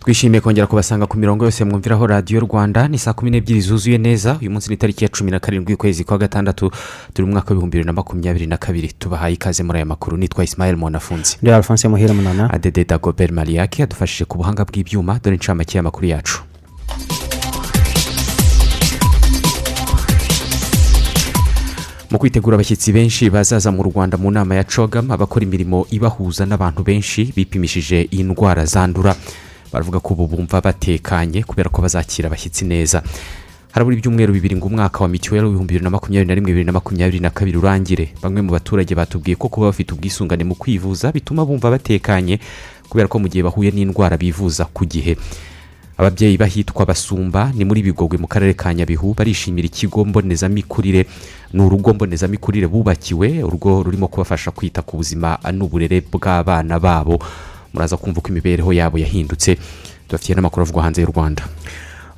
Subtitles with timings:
[0.00, 2.88] Twishimiye kongera kubasanga ku mirongo yose mwumviraho radiyo rwanda.
[2.88, 4.38] Ni saa kumi n'ebyiri zuzuye neza.
[4.40, 6.70] Uyu munsi ni itariki ya cumi na karindwi y'ukwezi kwa gatandatu.
[7.14, 8.92] Turi mu mwaka w'ibihumbi bibiri na makumyabiri na kabiri.
[8.98, 10.16] Tubahaye ikaze muri aya makuru.
[10.16, 12.50] Nitwa isimayeli munafunzi ndi alphonse muhire munana.
[12.50, 15.18] Adede dagobert mariyake yadufashije ku buhanga bw'ibyuma.
[15.22, 16.38] Dore inshamake y'amakuru yacu.
[22.10, 26.82] Mu kwitegura abashyitsi benshi bazaza mu rwanda mu nama ya cogam abakora imirimo ibahuza n'abantu
[26.82, 29.14] benshi bipimishije indwara zandura.
[29.72, 33.02] Baravuga ko ubu bumva batekanye kubera ko bazakira abashyitsi neza.
[33.72, 36.72] Harabura ibyumweru bibiri ngo umwaka wa mituweli w'ibihumbi bibiri na makumyabiri na rimwe bibiri na
[36.72, 38.14] makumyabiri na kabiri urangire.
[38.22, 42.38] Bamwe mu baturage batubwiye ko kuba bafite ubwisungane mu kwivuza bituma bumva batekanye
[42.88, 45.18] kubera ko mu gihe bahuye n'indwara bivuza ku gihe.
[45.98, 51.04] Ababyeyi bahitwa basumba ni muri bigogwe mu karere ka nyabihu barishimira ikigo mbonezamikurire.
[51.52, 57.18] Ni urugo mbonezamikurire bubakiwe urugo rurimo kubafasha kwita ku buzima n'uburere bw'abana babo.
[57.74, 59.56] Muraza kumva uko imibereho yabo yahindutse.
[60.08, 61.42] Tubafitiye n'amakuru avugwa hanze y'u rwanda.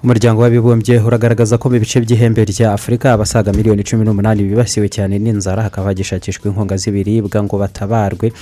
[0.05, 5.19] Umuryango w'abibumbye uragaragaza ko mu bice by'ihembe rya afurika abasaga miliyoni cumi n'umunani bibasiwe cyane
[5.19, 5.63] n'inzara.
[5.67, 8.33] Hakaba hagishakishwa inkunga z'ibiribwa ngo batabarwe.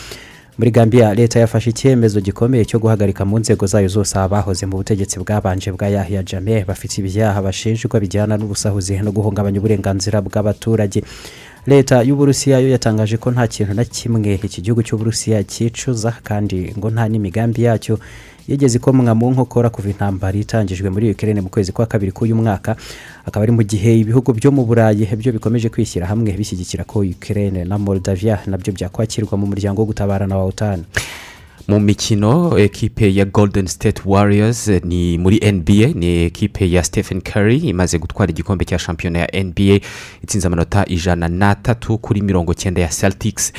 [0.58, 5.18] Muri gambia leta yafashe icyemezo gikomeye cyo guhagarika mu nzego zayo zose abahoze mu butegetsi
[5.20, 11.02] bwabanje bwa yahiya jame bafite ibyaha bashinjwa bijyana n'ubusahuzi no guhungabanya uburenganzira bw'abaturage.
[11.66, 16.88] Leta y'uburusiya yo yatangaje ko nta kintu na kimwe iki gihugu cy'uburusiya cyicuza kandi ngo
[16.90, 17.98] nta n'imigambi yacyo
[18.48, 22.76] yigeze ikomwa mu nkokora kuva intambara itangijwe muri ukirere mu kwezi kwa kabiri k'uyu mwaka
[23.26, 27.64] akaba ari mu gihe ibihugu byo mu burayi byo bikomeje kwishyira hamwe bishyigikira ko ukirere
[27.64, 30.84] na moldavia na byo byakwakirwa mu muryango wo gutabarana wa otani
[31.68, 37.56] mu mikino ekipe ya golden state warriors ni muri nba ni ekipe ya stephen curry
[37.58, 39.80] imaze gutwara igikombe cya shampiyona ya nba
[40.22, 43.52] itsinze amanota ijana n'atatu kuri mirongo cyenda ya celtics.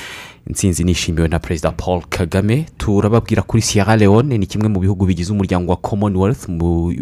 [0.48, 2.66] Intsinzi nishimiwe na perezida paul kagame.
[2.78, 6.48] Turababwira kuri sierra leone ni kimwe mu bihugu bigize umuryango wa commonwealth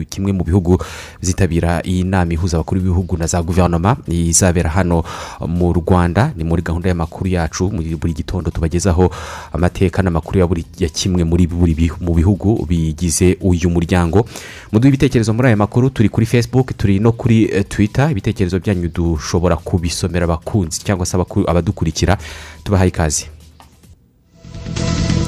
[0.09, 0.78] kimwe mu bihugu
[1.22, 5.03] bizitabira iyi nama ihuza abakuru b'ibihugu na za guverinoma izabera hano
[5.47, 6.34] mu rwanda.
[6.38, 9.11] Ni muri gahunda y'amakuru yacu buri gitondo tubagezaho
[9.53, 14.25] amateka n'amakuru ya buri ya kimwe muri buri mu bihugu bigize uyu muryango.
[14.72, 18.11] Muduhe ibitekerezo muri aya makuru turi kuri facebook turi no kuri uh, twitter.
[18.11, 21.17] Ibitekerezo byanyu dushobora kubisomera abakunzi cyangwa se
[21.47, 22.17] abadukurikira.
[22.63, 23.34] Tubahaye ikaze.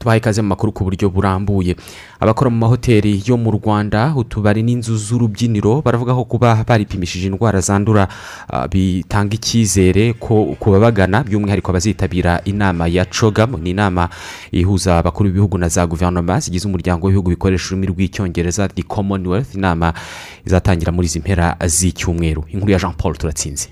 [0.00, 1.76] Tubaha ikaze mu makuru ku buryo burambuye.
[2.20, 8.08] Abakora mu mahoteli yo mu rwanda utubari n'inzu z'urubyiniro baravuga ko kuba baripimishije indwara zandura
[8.72, 14.08] bitanga icyizere ko ku babagana by'umwihariko abazitabira inama ya cogam ni inama
[14.52, 19.52] ihuza abakuru b'ibihugu na za guverinoma zigize umuryango w'ibihugu bikoresha ururimi rw'icyongereza the commonwealth.
[19.54, 19.92] Inama
[20.46, 22.44] izatangira muri izi mpera z'icyumweru.
[22.48, 23.68] Inkuru ya jean paul turatsinze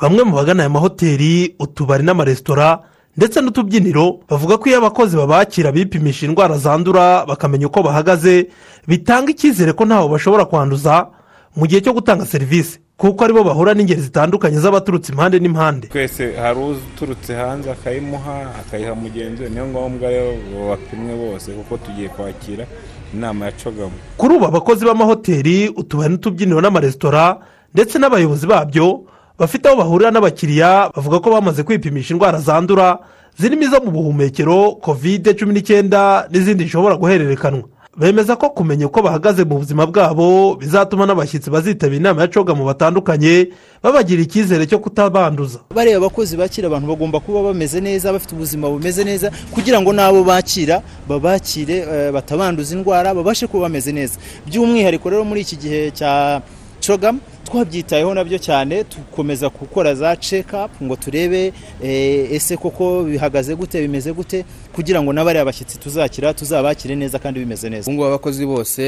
[0.00, 2.78] bamwe mu bagana aya mahoteli utubari n'amaresitora
[3.16, 8.48] ndetse n'utubyiniro bavuga ko iyo abakozi babakira bipimisha indwara zandura bakamenya uko bahagaze
[8.88, 11.06] bitanga icyizere ko ntaho bashobora kwanduza
[11.56, 12.78] mu gihe cyo gutanga serivisi.
[12.96, 15.86] Kuko ari bo bahura n'ingeri zitandukanye z'abaturutse impande n'impande.
[15.90, 19.48] Twese hari uturutse hanze akayimuha akayiha mugenzi we.
[19.50, 20.34] Niyo ngombwa rero
[20.70, 22.66] bapimwe bose kuko tugiye kwakira
[23.14, 27.38] inama ya cogamo kuri ubu abakozi b'amahoteli utubari n'utubyiniro n'amaresitora
[27.74, 29.02] ndetse n'abayobozi babyo
[29.38, 32.98] bafite aho bahurira n'abakiriya bavuga ko bamaze kwipimisha indwara zandura
[33.38, 37.62] zirimo izo mu buhumekero kovide cumi n'icyenda n'izindi zishobora guhererekanwa.
[37.96, 43.48] Bemeza ko kumenya uko bahagaze mu buzima bwabo bizatuma n'abashyitsi bazitabira inama ya cogamu batandukanye
[43.82, 45.58] babagira icyizere cyo kutabanduza.
[45.74, 50.24] Bariya abakozi bakira abantu bagomba kuba bameze neza bafite ubuzima bumeze neza kugira ngo n'abo
[50.26, 54.18] bakira babakire batabanduza indwara babashe kuba bameze neza.
[54.46, 56.42] By'umwihariko rero muri iki gihe cya
[56.86, 61.52] cogamu twabyitayeho na byo cyane dukomeza gukora za cekapu ngo turebe
[61.82, 64.44] eh, ese koko bihagaze gute bimeze gute?
[64.74, 67.86] Kugira ngo n'abariya bashyitsi tuzakira tuzabakire neza kandi bimeze neza.
[67.86, 68.82] Ubu ngubu abakozi bose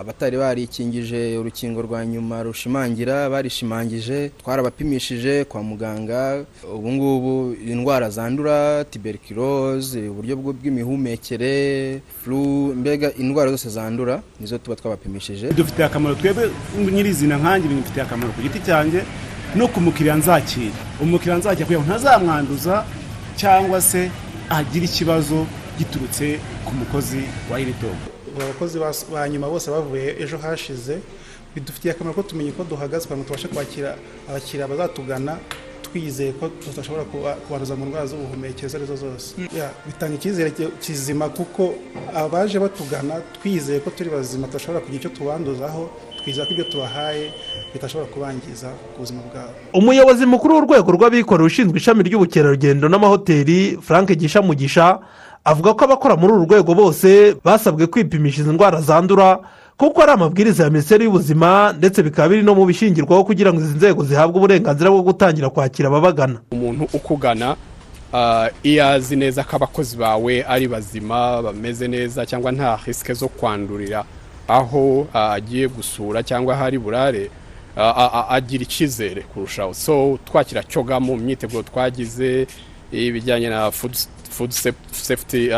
[0.00, 6.44] abatari barikingije urukingo rwa nyuma rushimangira barishimangije twarabapimishije kwa muganga.
[6.74, 14.76] Ubu ngubu indwara zandura tuberculose uburyo bwo- bw'imihumekere flu mbega indwara zose zandura nizo tuba
[14.76, 15.52] twabapimishije.
[15.52, 16.50] Dufitiye akamaro twebwe
[16.92, 19.00] nyirizina nkanjye bimufitiye akamaro ku giti cyanjye
[19.56, 20.76] no ku mukiriya nzakira.
[21.00, 22.84] Umukiriya nzakira kugira ngo ntazamwanduza
[23.40, 24.10] cyangwa se
[24.50, 25.46] agire ikibazo
[25.78, 27.96] giturutse ku mukozi wa iri togo
[28.44, 28.78] abakozi
[29.12, 30.98] ba nyuma bose bavuye ejo hashize
[31.54, 33.90] bidufitiye akamaro ko tumenye ko duhagaze kugira ngo tubashe kwakira
[34.28, 35.38] abakiriya bazatugana
[35.82, 39.28] twizeye ko tudashobora kuba- kubanduza mu ndwara z'ubuhumekero izo ari zo zose.
[39.56, 41.74] Ya, bitanga icyizere ki- kizima kuko
[42.14, 45.88] abaje batugana twizeye ko turi bazima tudashobora kugira icyo tubanduzaho
[46.22, 47.32] twizera ko ibyo tubahaye
[47.74, 49.52] bitashobora kubangiza ku buzima bwabo.
[49.72, 54.98] Umuyobozi mukuru w'urwego rw'abikorera ushinzwe ishami ry'ubukerarugendo n'amahoteli frank gishamugisha
[55.44, 59.38] avuga ko abakora muri uru rwego bose basabwe kwipimisha izi ndwara zandura
[59.76, 63.76] kuko ari amabwiriza ya minisiteri y'ubuzima ndetse bikaba biri no mu bishingirwaho kugira ngo izi
[63.76, 66.40] nzego zihabwe uburenganzira bwo gutangira kwakira ababagana.
[66.50, 67.56] Umuntu ukugana
[68.12, 73.28] ah, iyo azi neza ko abakozi bawe ari bazima bameze neza cyangwa nta risike zo
[73.28, 74.04] kwandurira
[74.48, 77.30] aho ah, agiye gusura cyangwa aho ari burare
[78.28, 82.46] agira icyizere kurushaho so twakira cyoga mu myiteguro twagize
[82.92, 83.94] ibijyanye na food,
[84.30, 85.50] food saf- safety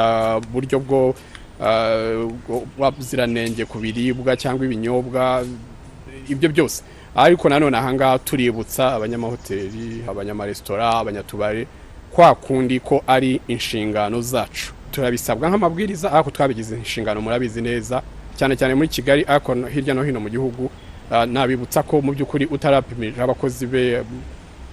[0.52, 1.14] buryo bwo
[1.62, 5.44] ah, bwo- buziranenge ku biribwa cyangwa ibinyobwa
[6.28, 6.82] ibyo byose.
[7.14, 11.66] Ariko nanone ahangaha tuributsa abanyamahoteli abanyamaresitora abanyatubare
[12.12, 14.72] kwa kundi ko ari inshingano zacu.
[14.92, 18.02] Turabisabwa nk'amabwiriza ariko twabigize inshingano murabizi neza.
[18.40, 20.70] Cyane cyane muri kigali ariko no- hirya no hino mu gihugu
[21.12, 24.00] ah, nabibutsa ko mu by'ukuri utarapimirije abakozi be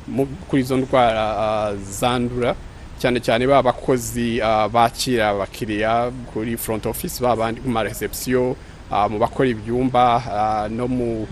[0.07, 2.55] mu- kuri izo ndwara ah, zandura.
[2.97, 8.55] Cyane cyane ba bakozi ah, bakira abakiriya kuri front office babandi mu mareception
[8.91, 11.27] ah, mu bakora ibyumba ah, no mu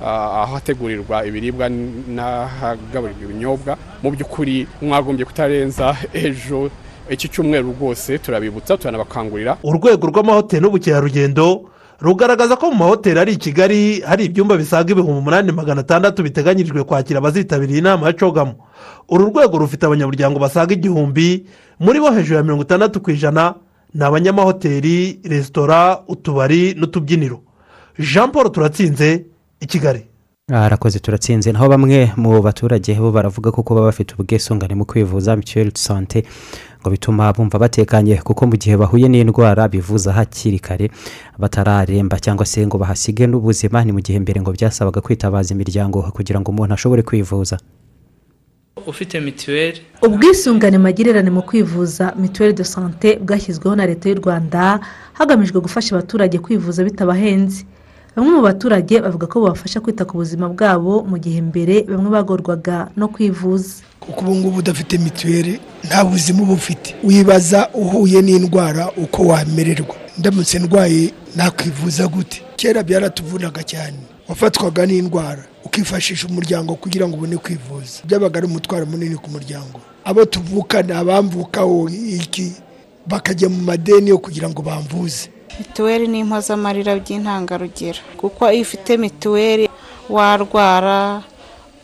[0.00, 3.76] ah, ahategurirwa ibiribwa n'ahagaburirwa ibinyobwa.
[4.02, 6.70] Mu by'ukuri mwagombye kutarenza ejo
[7.10, 11.66] iki cyumweru rwose turabibutsa turanabakangurira urwego rw'amahoteli n'ubukerarugendo
[12.00, 16.84] rugaragaza ko mu mahoteli ari i kigali hari ibyumba bisaga ibihumbi umunani magana atandatu biteganyijwe
[16.84, 18.54] kwakira abazitabiriye inama ya cogamo.
[19.08, 21.46] Uru rwego rufite abanyamuryango basaga igihumbi
[21.80, 23.54] muri bo hejuru ya mirongo itandatu ku ijana
[23.94, 27.40] ni abanyamahoteli resitora utubari n'utubyiniro.
[27.98, 29.26] Jean paul turatsinze
[29.60, 30.06] i kigali.
[30.54, 31.52] Arakoze turatsinze.
[31.52, 36.24] Naho bamwe mu baturage bo baravuga ko kuba bafite ubwisungane mu kwivuza mituweli sante
[36.80, 40.90] ngo bituma bumva batekanye kuko mu gihe bahuye n'indwara bivuza hakiri kare
[41.38, 46.40] batararemba cyangwa se ngo bahasige n'ubuzima ni mu gihe mbere ngo byasabaga kwitabaza imiryango kugira
[46.40, 47.58] ngo umuntu ashobore kwivuza.
[48.86, 54.80] Ufite mituweli ubwisungane magirirane mu kwivuza mituweli de sante bwashyizweho na leta y'u rwanda
[55.12, 57.64] hagamijwe gufasha abaturage kwivuza bitabahenze.
[58.16, 62.88] Bamwe mu baturage bavuga ko bubafasha kwita ku buzima bwabo mu gihe mbere bamwe bagorwaga
[62.96, 63.74] no kwivuza.
[64.00, 66.94] Kuko ubu ngubu udafite mituweli nta buzima uba ufite.
[67.04, 69.94] Wibaza uhuye n'indwara uko wamererwa.
[70.18, 72.42] Ndamutse ndwaye nakwivuza gute?
[72.56, 73.96] Kera byaratuvunaga cyane.
[74.28, 78.00] Wafatwaga n'indwara ukifashisha umuryango kugira ngo ubone kwivuza.
[78.04, 79.80] Byabaga ari umutwaro munini ku muryango.
[80.04, 82.52] Abo tuvukana abamvukaho iki
[83.06, 85.28] bakajya mu madeni yo kugira ngo bamvuze.
[85.60, 88.00] Mituweli ni impozamarira by'intangarugero.
[88.16, 89.68] Kuko iyo ufite mituweli
[90.08, 91.22] warwara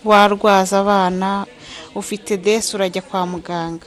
[0.05, 1.47] warwaza abana
[1.95, 3.87] ufite desi urajya kwa muganga.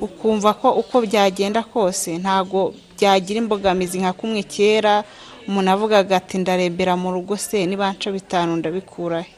[0.00, 5.04] Ukumva ko uko byagenda kose ntabwo byagira imbogamizi nka kumwe kera
[5.48, 9.28] umuntu avugaga ati ndarebera mu rugo se nibanca bitanu ndabikurahe?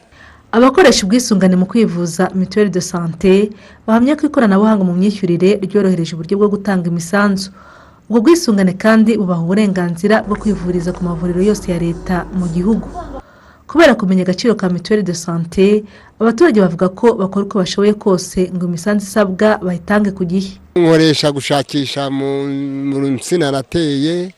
[0.53, 3.51] Abakoresha ubwisungane mu kwivuza mituweli de sante
[3.87, 7.51] bahamya ko ikoranabuhanga mu myishyurire ryorohereje uburyo bwo gutanga imisanzu.
[8.11, 12.89] Ubwo bwisungane kandi bubaha uburenganzira bwo kwivuriza ku mavuriro yose ya leta mu gihugu.
[13.71, 15.85] Kubera kumenya agaciro ka mituweli de sante
[16.19, 20.59] abaturage bavuga ko bakora uko bashoboye kose ngo imisanzu isabwa bayitange ku gihe.
[20.75, 24.35] Nkoresha gushakisha mu nsina nateye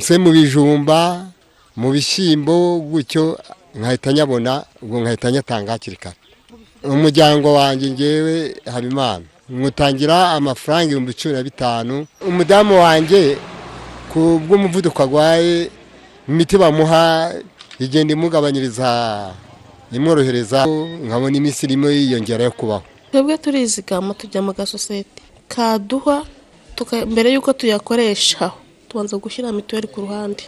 [0.00, 1.28] se mu bijumba
[1.76, 3.36] mu bishyimbo gutyo
[3.76, 6.16] nkahita nyabona ubwo nkahita nyatanga hakiri kare.
[6.82, 9.24] Umuryango wanjye ngewe habimana.
[9.50, 12.06] Nkutangira amafaranga ibihumbi cumi na bitanu.
[12.28, 13.36] Umudamu wanjye
[14.12, 15.70] ku bw'umuvuduko arwaye
[16.28, 17.34] imiti bamuha
[17.78, 18.88] igenda imugabanyiriza
[19.92, 20.66] imworohereza
[21.06, 22.82] nkabona iminsi irimo yiyongera yo kubaho.
[23.10, 26.22] Twebwe turizigama tujya mu gasosiyete kaduha
[27.12, 28.50] mbere y'uko tuyakoresha
[28.88, 30.42] tubanza gushyira mituweli ku ruhande.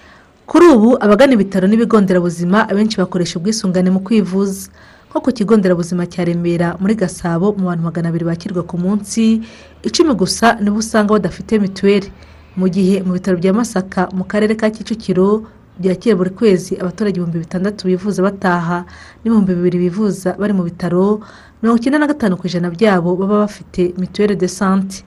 [0.47, 4.71] Kuri ubu abagana ibitaro n'ibigo nderabuzima abenshi bakoresha ubwisungane mu kwivuza.
[5.13, 9.45] Nko ku kigo nderabuzima cya remera muri gasabo mu bantu magana abiri bakirwa ku munsi
[9.85, 12.09] icumi gusa nibo usanga badafite mituweli.
[12.57, 15.45] Mu gihe mu bitaro bya masaka mu karere ka kicukiro
[15.81, 18.85] byakira buri kwezi abaturage ibihumbi bitandatu bivuza bataha
[19.21, 21.21] n'ibihumbi bibiri bivuza bari mu bitaro
[21.61, 25.05] mirongo icyenda na gatanu ku ijana byabo baba bafite mituweli de sante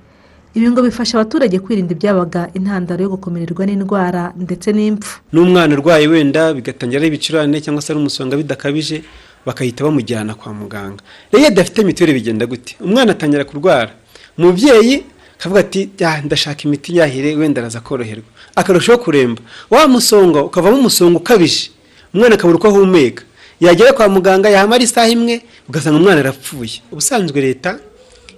[0.58, 5.22] ibi ngo bifasha abaturage kwirinda ibyabaga intandaro yo gukomererwa n'indwara ndetse n'impfu.
[5.34, 9.04] N'umwana urwaye wenda bigatangira ari ibicurane cyangwa se ari umusonga bidakabije
[9.46, 11.04] bakahita bamujyana kwa muganga.
[11.32, 12.76] Rero iyo adafite mituweli bigenda gute?
[12.80, 13.92] Umwana atangira kurwara.
[14.38, 15.04] Umubyeyi
[15.40, 18.26] akavuga ati "Ya, ndashaka imiti yahire wenda araza koroherwa.
[18.56, 19.42] Akarushaho kuremba.
[19.70, 21.72] Wa musonga ukavamo umusonga ukabije.
[22.14, 23.24] Umwana akabura uko ahumeka.
[23.60, 26.82] Yagera kwa muganga yahamara isaha imwe ugasanga umwana arapfuye.
[26.92, 27.80] Ubusanzwe leta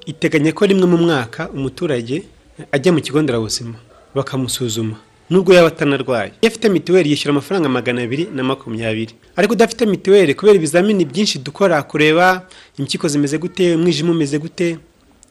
[0.06, 2.24] iteganya ko rimwe mu mwaka umuturage
[2.72, 3.76] ajya mu kigo nderabuzima
[4.16, 4.96] bakamusuzuma.
[5.30, 6.32] Nubwo yaba atanarwaye.
[6.42, 9.14] Iyo afite mituweli yishyura amafaranga magana abiri na makumyabiri.
[9.36, 12.48] Ariko udafite mituweli kubera ibizamini byinshi dukora kureba
[12.80, 14.78] impyiko zimeze gute umwijima umeze gute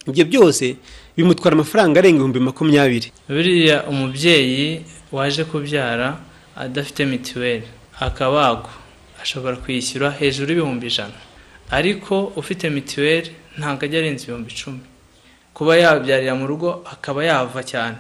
[0.09, 0.77] ibyo byose
[1.17, 3.09] bimutwara amafaranga arenga ibihumbi makumyabiri.
[3.29, 6.19] Buriya umubyeyi waje kubyara
[6.57, 7.67] adafite mituweli
[8.01, 8.71] akabagwa
[9.23, 11.17] ashobora kwishyura hejuru y'ibihumbi ijana.
[11.71, 14.81] Ariko ufite mituweli ntabwo ajya arenza ibihumbi icumi.
[15.57, 17.97] Kuba yabyarira mu rugo akaba yava cyane.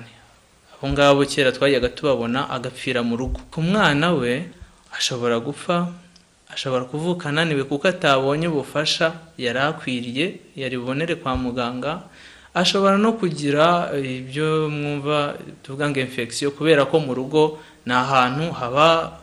[0.79, 3.41] Abo ngabo kera twajyaga tubabona agapfira mu rugo.
[3.51, 4.45] Ku mwana we
[4.97, 5.89] ashobora gupfa
[6.53, 12.01] ashobora kuvuka ananiwe kuko atabonye ubufasha yari akwiriye yari bubonere kwa muganga
[12.55, 19.19] ashobora no kugira ibyo mwumva tuvuga ngo infection kubera ko mu rugo ni ahantu haba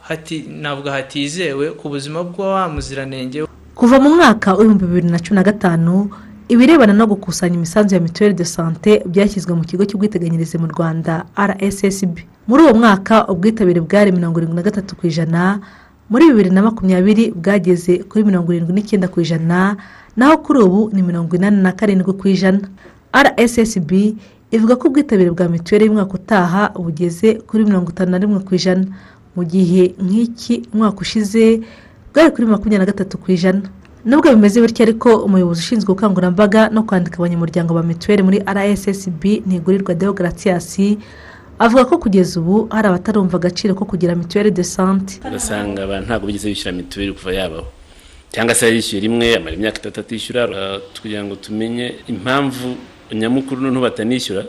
[0.61, 5.43] navuga hatizewe ku buzima bwa wa muziranenge kuva mu mwaka w'ibihumbi bibiri na cumi na
[5.47, 6.11] gatanu
[6.49, 12.17] ibirebana no gukusanya imisanzu ya mituweli de sante byashyizwe mu kigo cy'ubwiteganyirize mu rwanda rssb
[12.47, 15.59] muri uwo mwaka ubwitabire bwari mirongo irindwi na gatatu ku ijana
[16.09, 19.75] muri bibiri na makumyabiri bwageze kuri mirongo irindwi n'icyenda ku ijana
[20.17, 22.59] naho kuri ubu ni mirongo inani na karindwi ku ijana.
[23.13, 23.91] Rssb
[24.51, 28.85] ivuga ko ubwitabire bwa mituweli y'umwaka utaha bugeze kuri mirongo itanu na rimwe ku ijana.
[29.35, 31.61] Mu gihe nk'iki umwaka ushize
[32.13, 33.61] bwari kuri makumyabiri na gatatu ku ijana.
[34.05, 39.93] Nubwo bimeze bityo ariko umuyobozi ushinzwe ubukangurambaga no kwandika abanyamuryango ba mituweli muri rssb ntigurirwa
[39.95, 40.75] deo gratias
[41.59, 46.25] avuga ko kugeza ubu hari abatarumva agaciro ko kugira mituweli de sante ugasanga abantu ntabwo
[46.27, 47.67] bigeze bishyura mituweli kuva yabaho.
[48.33, 50.41] Cyangwa se yishyuye rimwe amara imyaka itatu atishyura
[51.01, 52.75] kugira ngo tumenye impamvu
[53.13, 54.43] nyamukuru noneho batanishyura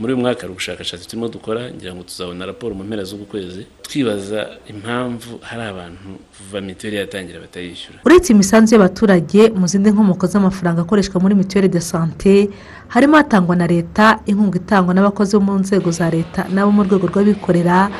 [0.00, 3.66] muri uyu mwaka hari ubushakashatsi turimo dukora ngira ngo tuzabona raporo mu mpera z'uku kwezi
[3.84, 7.98] twibaza impamvu hari abantu kuva mituweli yatangira batayishyura.
[8.04, 12.48] Uretse imisanzu y'abaturage mu zindi nkomoko z'amafaranga akoreshwa muri mituweli de sante
[12.88, 17.06] harimo hatangwa na leta inkunga itangwa n'abakozi bo mu nzego za leta n'abo mu rwego
[17.06, 17.90] rw'abikorera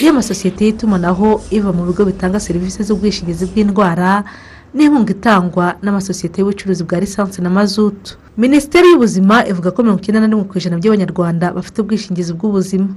[0.00, 4.24] iyo amasosiyete y'itumanaho iva mu bigo bitanga serivisi z'ubwishingizi bw'indwara
[4.74, 8.16] n'inkunga itangwa n'amasosiyete y'ubucuruzi bwa lisansi na mazutu.
[8.38, 12.88] Minisiteri y'ubuzima ivuga ko mirongo icyenda na rimwe ku ijana by'abanyarwanda bafite ubwishingizi bw'ubuzima.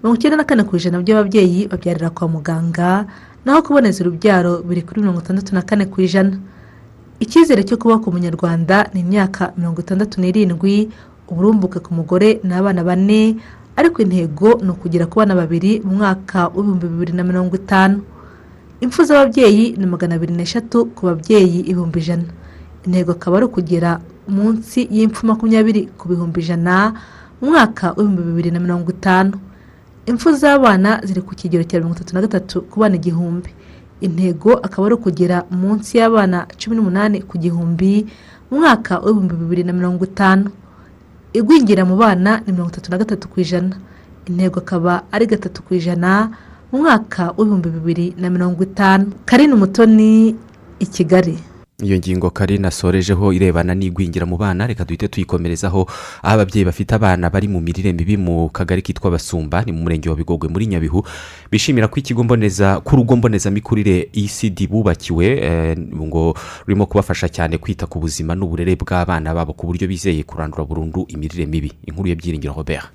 [0.00, 3.06] Mirongo icyenda na kane ku ijana by'ababyeyi babyarira kwa muganga
[3.44, 6.38] naho kuboneza urubyaro biri kuri mirongo itandatu na kane ku ijana.
[7.20, 10.88] Icyizere cyo kuba ku munyarwanda ni imyaka mirongo itandatu n'irindwi
[11.28, 13.36] uburumbuke ku mugore ni abana bane
[13.76, 18.00] ariko intego ni ukugera ku bana babiri mu mwaka w'ibihumbi bibiri na mirongo itanu.
[18.80, 22.24] Impfu z'ababyeyi ni magana abiri n'eshatu ku babyeyi ibihumbi ijana.
[22.86, 26.94] Intego akaba ari ukugera munsi y'impfu makumyabiri ku bihumbi ijana
[27.40, 29.32] mu mwaka w'ibihumbi bibiri na mirongo itanu.
[30.06, 33.50] Impfu z'abana ziri ku kigero cya mirongo itatu na gatatu ku bana igihumbi.
[34.00, 38.06] Intego akaba ari ukugera munsi y'abana cumi n'umunani ku gihumbi
[38.50, 40.50] mu mwaka w'ibihumbi bibiri na mirongo itanu.
[41.32, 43.74] Igwingira mu bana ni mirongo itatu na gatatu ku ijana.
[44.28, 46.30] Intego akaba ari gatatu ku ijana
[46.72, 49.12] mu mwaka w'ibihumbi bibiri na mirongo itanu.
[49.24, 50.34] Karine umutoni
[50.78, 51.38] i kigali.
[51.82, 55.80] Iyo ngingo karine asorejeho irebana n'igwingira mu bana reka duhite tuyikomerezaho.
[55.80, 55.88] Aho
[56.22, 60.16] ababyeyi bafite abana bari mu mirire mibi mu kagari kitwa basumba ni mu murenge wa
[60.16, 61.04] bigogwe muri nyabihu.
[61.52, 66.34] Bishimira ko ikigo mboneza k'urugo mbonezamikurire ecd bubakiwe ngo
[66.66, 71.44] rurimo kubafasha cyane kwita ku buzima n'uburere bw'abana babo ku buryo bizeye kurandura burundu imirire
[71.46, 71.72] mibi.
[71.86, 72.88] Inkuru ya byiringiro robert.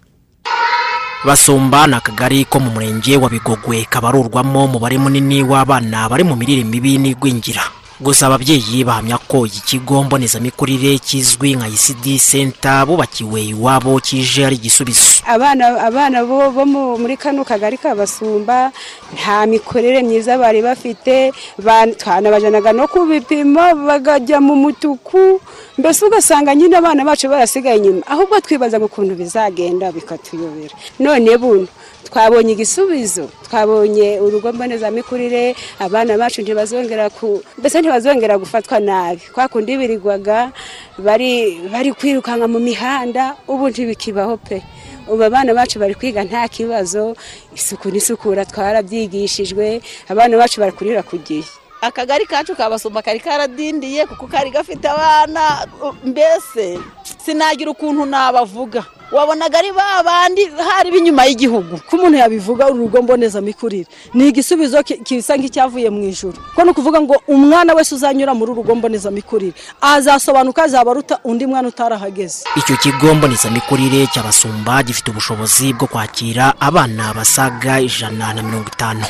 [1.25, 6.63] Basumba ni akagari ko mu murenge wa bigogwe kabarurwamo umubare munini w'abana bari mu mirire
[6.63, 7.61] mibi n'igwingira.
[8.01, 14.55] Gusa ababyeyi bahamya ko iki kigo mbonezamikurire kizwi nka isidi senta bubakiwe iwabo kije ari
[14.55, 15.22] igisubizo.
[15.25, 18.72] Abana abana bo bo mu- muri kano kagari kabasumba
[19.13, 21.31] nta mikorere myiza bari bafite.
[21.62, 25.38] Ba- twanabajanaga no ku bipimo bakajya mu mutuku.
[25.77, 28.01] Mbese ugasanga nyine abana bacu barasigaye inyuma.
[28.10, 30.74] Ahubwo twibaza ukuntu bizagenda bikatuyobera.
[31.00, 31.67] None buno
[32.11, 39.21] twabonye igisubizo twabonye urugo mbonezamikurire abana bacu ntibazongera ku mbese ntibazongera gufatwa nabi.
[39.33, 40.51] Kwa kundi birirwaga
[40.99, 41.31] bari
[41.71, 44.59] bari kwirukanka mu mihanda ubu ntibikibaho pe.
[45.07, 47.15] Ubu abana bacu bari kwiga nta kibazo
[47.55, 51.47] isuku n'isukura twarabyigishijwe abana bacu bari kurira ku gihe.
[51.81, 55.67] Akagari kacu kabasumba kari karadindiye kuko kari gafite abana
[56.05, 56.79] mbese
[57.25, 58.83] sinagira ukuntu nabavuga.
[59.11, 61.83] Wabonaga ari ba bandi hari b'inyuma y'igihugu.
[61.89, 63.85] Ko umuntu yabivuga uru rugo mbonezamikurire?
[64.13, 68.63] Ni igisubizo gisa nk'icyavuye mu ijoro ko ni ukuvuga ngo umwana wese uzanyura muri uru
[68.63, 69.53] rugo mbonezamikurire.
[69.81, 72.47] Azasobanuka azaba aruta undi mwana utarahageze.
[72.55, 79.03] Icyo kigo mbonezamikurire cy'abasumba gifite ubushobozi bwo kwakira abana basaga ijana na mirongo itanu.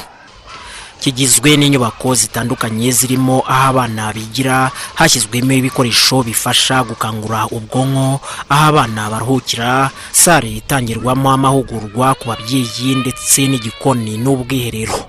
[1.01, 9.89] Kigizwe n'inyubako zitandukanye zirimo aho abana bigira hashyizwemo ibikoresho bifasha gukangura ubwonko aho abana baruhukira
[10.13, 14.99] sare itangirwamo amahugurwa ku babyeyi ndetse n'igikoni n'ubwiherero.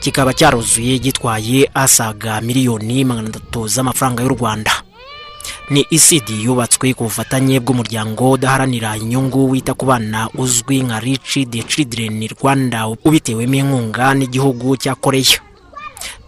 [0.00, 4.72] Kikaba cyaruzuye gitwaye asaga miliyoni magana atatu z'amafaranga y'u rwanda.
[5.70, 11.62] Ni isidi yubatswe ku bufatanye bw'umuryango udaharanira inyungu wita ku bana uzwi nka rici de
[11.62, 15.38] children rwanda ubitewemo inkunga n'igihugu cya koreya.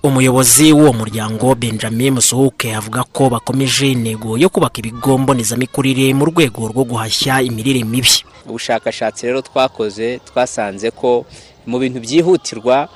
[0.03, 6.69] Umuyobozi w'uwo muryango benjamin musuhuke avuga ko bakomeje intego yo kubaka ibigo mbonezamikurire mu rwego
[6.71, 8.23] rwo guhashya imirire mibi.
[8.47, 11.25] Ubushakashatsi rero twakoze twasanze ko
[11.67, 12.89] mu bintu byihutirwa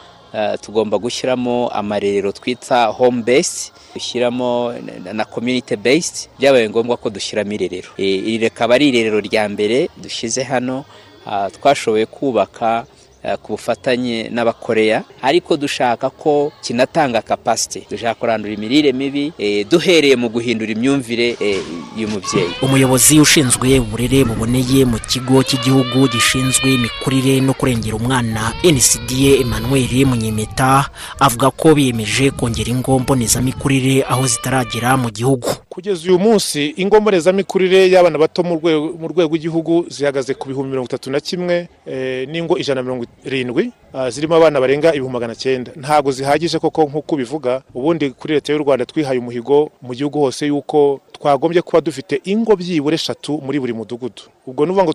[0.62, 4.73] tugomba gushyiramo amarerero twita home base dushyiramo
[5.12, 7.88] na- community based byabaye ngombwa ko dushyiramo irerero.
[7.97, 10.85] Eh, iri rikaba ari irerero rya mbere dushyize hano.
[11.26, 12.95] Ah, twashoboye kubaka eh,
[13.42, 20.28] ku bufatanye n'abakoreya ariko dushaka ko kinatanga kapasite dushaka kurandura imirire mibi eh, duhereye mu
[20.28, 21.61] guhindura imyumvire eh,
[21.96, 22.52] y'umubyeyi.
[22.62, 30.87] Umuyobozi ushinzwe uburere buboneye mu kigo cy'igihugu gishinzwe imikurire no kurengera umwana ncda emmanuel munyemeta
[31.20, 35.49] avuga ko biyemeje kongera ingo mbonezamikurire aho zitaragera mu gihugu.
[35.76, 41.11] Kugeza uyu munsi ingo mbonezamikurire y'abana bato mu rwego rw'igihugu zihagaze ku bihumbi mirongo itatu
[41.12, 45.73] na kimwe eh, n'ingo ijana na mirongo irindwi ah, zirimo abana barenga ibihumbi magana cyenda.
[45.76, 47.61] Ntabwo zihagije koko nk'uko ubivuga.
[47.75, 52.56] Ubundi kuri leta y'u rwanda twihaye umuhigo mu gihugu hose y'uko twagombye kuba dufite ingo
[52.56, 54.33] byibura eshatu muri buri mudugudu.
[54.49, 54.92] Ubwo ni ukuvuga ngo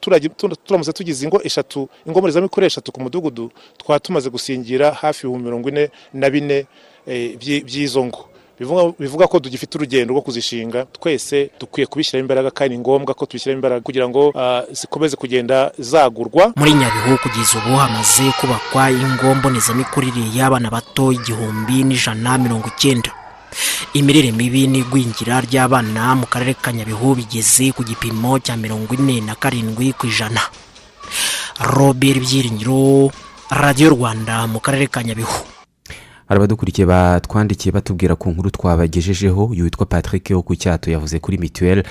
[0.65, 5.69] turamutse tugize ingo eshatu ingo mbonezamikurire eshatu ku mudugudu twaba tumaze gusingira hafi ibihumbi mirongo
[5.69, 6.65] ine na bine
[7.07, 8.25] eh, by'i- by'izo ngo.
[8.99, 13.57] Bivuga ko tugifite urugendo rwo kuzishinga twese dukwiye kubishyiramo imbaraga kandi ni ngombwa ko tubishyiramo
[13.57, 16.53] imbaraga kugira ngo ah, zikomeze kugenda zagurwa.
[16.55, 23.11] Muri nyabihu kugeza ubu hamaze kubakwa ingo mbonezamikurire y'abana bato igihumbi n'ijana mirongo icyenda.
[23.93, 29.35] Imirire mibi n'igwingira ry'abana mu karere ka nyabihu bigeze ku gipimo cya mirongo ine na
[29.35, 30.39] karindwi ku ijana.
[31.59, 33.11] Robert byiringiro
[33.51, 35.60] radiyo rwanda mu karere ka nyabihu.
[36.31, 41.83] Hari abadukurikiye batwandikiye batubwira ku nkuru twabagejejeho witwa patrick wo ku cyato yavuze kuri mituweli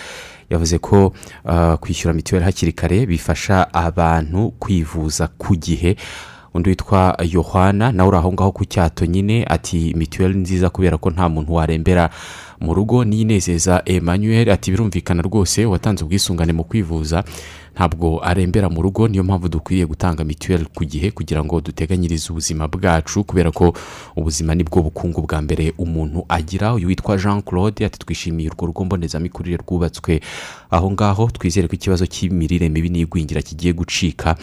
[0.50, 1.12] yavuze ko
[1.44, 5.96] ah, kwishyura mituweli hakiri kare bifasha abantu kwivuza ku gihe.
[6.54, 11.10] Undi witwa yohana nawe uri aho ngaho ku cyato nyine ati mituweli nziza kubera ko
[11.10, 12.10] nta muntu warembera
[12.60, 13.04] mu rugo.
[13.04, 17.24] Niyinezeza emmanuel ati birumvikana rwose watanze ubwisungane mu kwivuza.
[17.74, 22.68] Ntabwo arembera mu rugo niyo mpamvu dukwiriye gutanga mituweli ku gihe kugira ngo duteganyirize ubuzima
[22.68, 23.72] bwacu kubera ko
[24.16, 26.74] ubuzima ni bwo bukungu bwa mbere umuntu agira.
[26.74, 30.20] Uyu witwa jean claude ati twishimiye urwo rugo mbonezamikurire rwubatswe
[30.70, 31.30] aho ngaho.
[31.30, 34.36] Twizere ko ikibazo cy'imirire mibi n'igwingira kigiye gucika.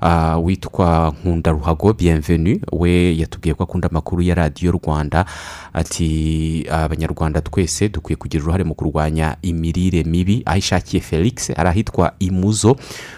[0.00, 5.24] Ah, witwa nkunda ruhago bienvenu we yatubwiye ko akunda amakuru ya radiyo rwanda.
[5.72, 10.42] Ati abanyarwanda twese dukwiye kugira uruhare mu kurwanya imirire mibi.
[10.46, 12.73] Aho ishakiye felix ari ahitwa imuzo.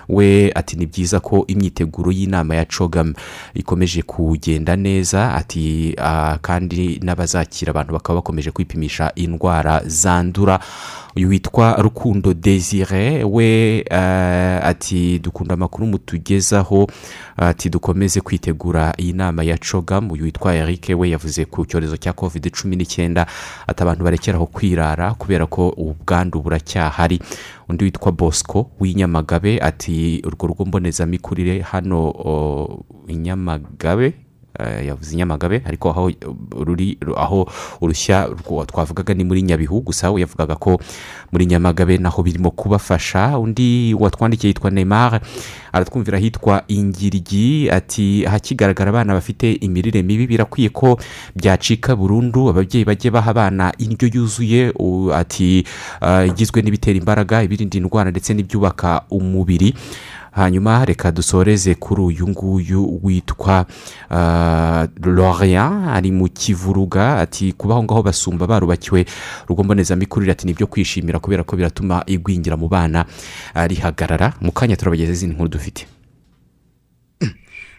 [0.09, 3.15] We ati ni byiza ko imyiteguro y'inama ya cogam
[3.55, 5.35] ikomeje kugenda neza.
[5.35, 10.59] Ati ah, kandi n'abazakira abantu bakaba bakomeje kwipimisha indwara zandura.
[11.17, 16.87] Uyu witwa rukundo desire we eh, ati dukunda amakuru mutugezaho
[17.37, 22.13] ati dukomeze kwitegura iyi nama ya cogam uyu witwa eric we yavuze ku cyorezo cya
[22.13, 23.27] covid cumi n'icyenda
[23.67, 27.21] ati abantu barekeraho kwirara kubera ko ubwandu buracyahari.
[27.69, 34.15] Undi witwa bosco w'inyamagabe ati urwo rugo mbonezamikurire hano o, i nyamagabe eh,
[34.87, 36.11] yavuze i nyamagabe ariko aho
[36.51, 37.49] ruri aho
[37.81, 38.29] urushya
[38.67, 40.81] twavugaga ni muri nyabihu gusa we yavugaga ko
[41.33, 43.39] muri nyamagabe naho birimo kubafasha.
[43.39, 45.21] Undi watwandikiye yitwa neymar
[45.73, 50.99] aratwumvira ahitwa ingirigi ati ahakigaragara abana bafite imirire mibi birakwiye ko
[51.37, 54.73] byacika burundu ababyeyi bajye baha abana indyo yuzuye.
[55.15, 55.65] Ati
[56.01, 59.75] ah, igizwe n'ibitera imbaraga ibirinda indwara ndetse n'ibyubaka umubiri.
[60.37, 63.67] Hanyuma reka dusoreze kuri uyu nguyu witwa
[64.11, 67.19] ah, Lorient ari mu kivuruga.
[67.19, 69.05] Ati kuba aho ngaho basumba barubakiwe
[69.47, 70.33] urugo mbonezamikurire.
[70.33, 73.05] Ati ni byo kwishimira kubera ko biratuma igwingira mu bana
[73.55, 75.87] rihagarara mu kanya turabageza izindi nkuru dufite.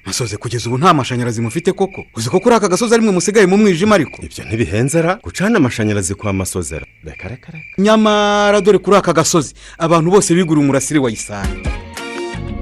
[0.06, 2.04] Musoze kugeza ubu nta mashanyarazi mufite koko?
[2.16, 4.22] Uzi ko kuri aka gasozi arimwe musigaye mu mwijima ariko.
[4.24, 5.20] Ibyo ntibihenze ra?
[5.24, 7.66] Gucana amashanyarazi kwa masozera reka reka reka.
[7.78, 11.60] Nyamara dore kuri aka gasozi abantu bose biguriye umurasire wa isani.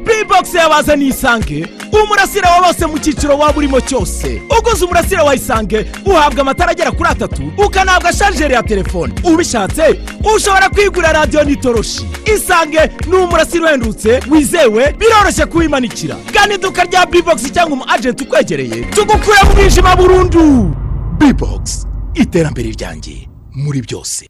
[0.06, 1.68] Bibogisi yabazaniye isange
[2.04, 4.41] umurasire wa bose mu cyiciro waba urimo cyose.
[4.60, 9.13] Uguze umurasire wa isange uhabwa amatara agera kuri atatu ukanahabwa sharijeri ya telefone.
[9.24, 10.00] Ubishatse
[10.36, 12.06] ushobora kwigurira radiyo n'itoroshi.
[12.36, 16.15] Isange ni umurasire uhendutse wizewe biroroshye kuwimanikira.
[16.34, 20.76] Gana iduka rya bibogisi cyangwa umu ajenti ukwegereye tugukure mu mwijima burundu.
[21.20, 24.28] Bibogisi iterambere ryanjye muri byose.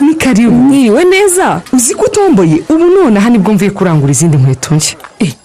[0.00, 0.50] Ni karibu.
[0.50, 1.60] Mwiriwe neza.
[1.72, 4.96] Uzi ko utomboye ubu nonaha ni bwo mvuye kurangura izindi nkweto nshya.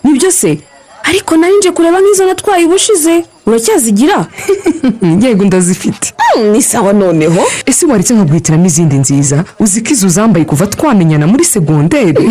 [0.03, 0.59] Nibyo se?
[1.03, 3.25] Ariko nari nje kureba nk'izo natwaye ubushize.
[3.49, 4.25] Uracyazigira?
[5.21, 6.13] Yego ndazifite.
[6.51, 7.41] Ni sawa noneho.
[7.65, 9.43] Ese waretse nkaguhitiramo izindi nziza?
[9.59, 12.29] Uzi ko izo uzambaye kuva twamenyana muri segonderi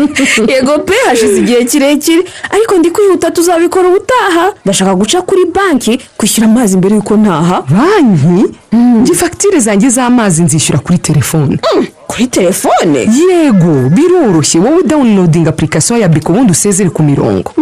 [0.52, 2.22] yego pe hashize igihe kirekire.
[2.50, 4.52] Ariko ndi kwihuta tuzabikora ubutaha.
[4.64, 7.62] Ndashaka guca kuri banki kwishyura amazi mbere y'uko ntaha.
[7.70, 8.54] Banki?
[8.72, 11.58] Njye fagitire zanjye z'amazi nzishyura kuri telefone.
[12.06, 12.98] Kuri telefone?
[12.98, 14.60] Yego biroroshye.
[14.60, 17.52] Wowe dawunilodinga apurikasiyo ya beko ubundi usezere ku mirongo.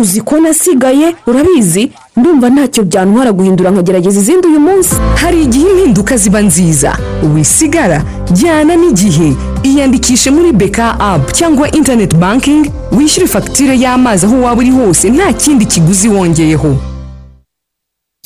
[0.00, 1.14] Uzi ko nasigaye?
[1.26, 1.92] Urabizi?
[2.16, 4.94] Ndumva ntacyo byantwara guhindura nkagerageza izindi uyu munsi.
[5.14, 6.96] Hari igihe impinduka ziba nziza.
[7.34, 9.32] Wisigara jyana n'igihe.
[9.62, 15.10] Iyandikishe muri beka apu cyangwa interineti bankingi wishyure fagitire y'amazi aho waba uri hose.
[15.10, 16.76] Nta kindi kiguzi wongeyeho.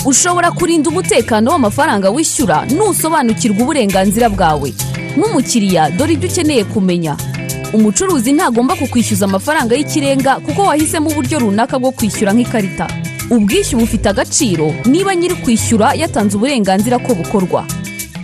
[0.08, 4.72] Ushobora kurinda umutekano w'amafaranga wishyura nusobanukirwa uburenganzira bwawe.
[5.16, 7.16] Nk'umukiriya dore ibyo ukeneye kumenya.
[7.76, 12.86] Umucuruzi ntagomba kukwishyuza amafaranga y'ikirenga kuko wahisemo uburyo runaka bwo kwishyura nk'ikarita.
[13.30, 17.64] Ubwishyu bufite agaciro niba nyiri kwishyura yatanze uburenganzira ko bukorwa.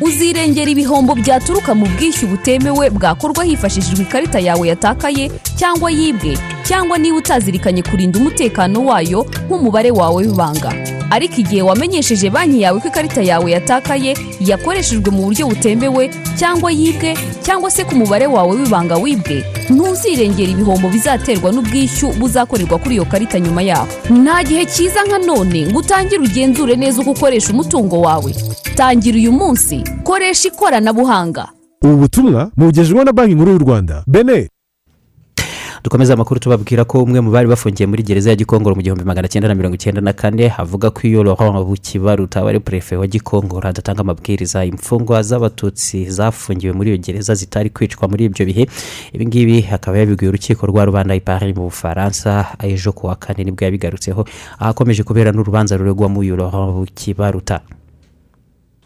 [0.01, 6.33] Uzirengera ibihombo byaturuka mu bwishyu butemewe bwakorwa hifashishijwe ikarita yawe yatakaye cyangwa yibwe.
[6.67, 10.73] Cyangwa niba utazirikanye kurinda umutekano wayo nk'umubare wawe w'ibanga.
[11.11, 17.15] Ariko igihe wamenyesheje banki yawe ko ikarita yawe yatakaye yakoreshejwe mu buryo butemewe cyangwa yibwe
[17.43, 23.41] cyangwa se ku mubare wawe w'ibanga wibwe ntuzirengera ibihombo bizaterwa n'ubwishyu buzakorerwa kuri iyo karita
[23.41, 23.87] nyuma yaho.
[24.11, 28.35] Nta gihe cyiza nka none ngo utangire ugenzure neza uko ukoresha umutungo wawe.
[28.75, 31.49] Tangira uyu munsi koresha ikoranabuhanga.
[31.83, 34.49] Ubu butumwa bugejejweho na banki nkuru y'u rwanda bene
[35.85, 39.29] dukomeza amakuru tubabwira ko umwe mu bari bafungiye muri gereza ya gikongoro mu gihumbi magana
[39.29, 43.69] cyenda na mirongo icyenda na kane avuga ko iyo laurent bukibaruta wari perefe wa gikongoro
[43.69, 48.65] adatanga amabwiriza imfungwa z'abatutsi zafungiwe muri iyo gereza zitari kwicwa muri ibyo bihe.
[49.13, 53.53] Ibi ngibi akaba yabibwiye urukiko rwa rubanda ipari mu bufaransa ejo ku wa kane ni
[53.53, 54.25] bwo yabigarutseho
[54.59, 57.61] ahakomeje kubera n'urubanza ruregwamo uyu laurent bukibaruta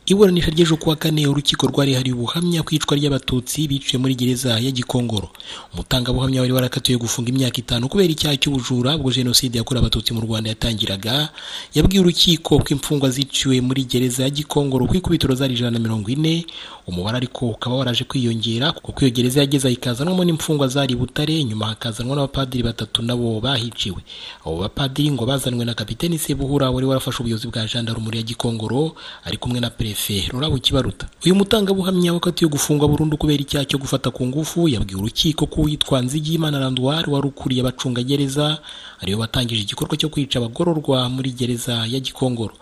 [0.09, 4.71] iburanisha ry'ejo kuwa kane urukiko rwari hari ubuhamya ku icwa ry'abatutsi biciwe muri gereza ya
[4.71, 5.29] gikongoro.
[5.75, 10.49] Umutangabuhamya wari warakatiwe gufunga imyaka itanu kubera icyaha cy'ubujura bwo jenoside yakorewe abatutsi mu rwanda
[10.51, 11.29] yatangiraga
[11.77, 16.09] yabwiye urukiko ko imfungwa ziciwe muri gereza ya gikongoro ku ikubitiro zari ijana na mirongo
[16.09, 16.47] ine.
[16.88, 22.16] Umubare ariko ukaba waraje kwiyongera kuko iyo gereza yageze ikazanwamo n'imfungwa zari butare nyuma hakazanwa
[22.16, 24.01] n'abapadiri batatu nabo bahiciwe.
[24.40, 29.37] Abo bapadiri ngo bazanwe na kapiteni sebuhura wari warafashe ubuyobozi bwa jandarumuri ya gikongoro ari
[29.37, 29.68] kumwe na
[30.07, 34.97] perefe rurabo kibaruta uyu mutangabuhamya wakatiwe gufungwa burundu kubera icyaha cyo gufata ku ngufu yabwiye
[34.99, 38.59] urukiko ko uwitwa nzigiyimana randuwari wari ukuriye abacungagereza
[39.03, 42.55] ari we watangije igikorwa cyo kwica abagororwa muri gereza ya gikongoro.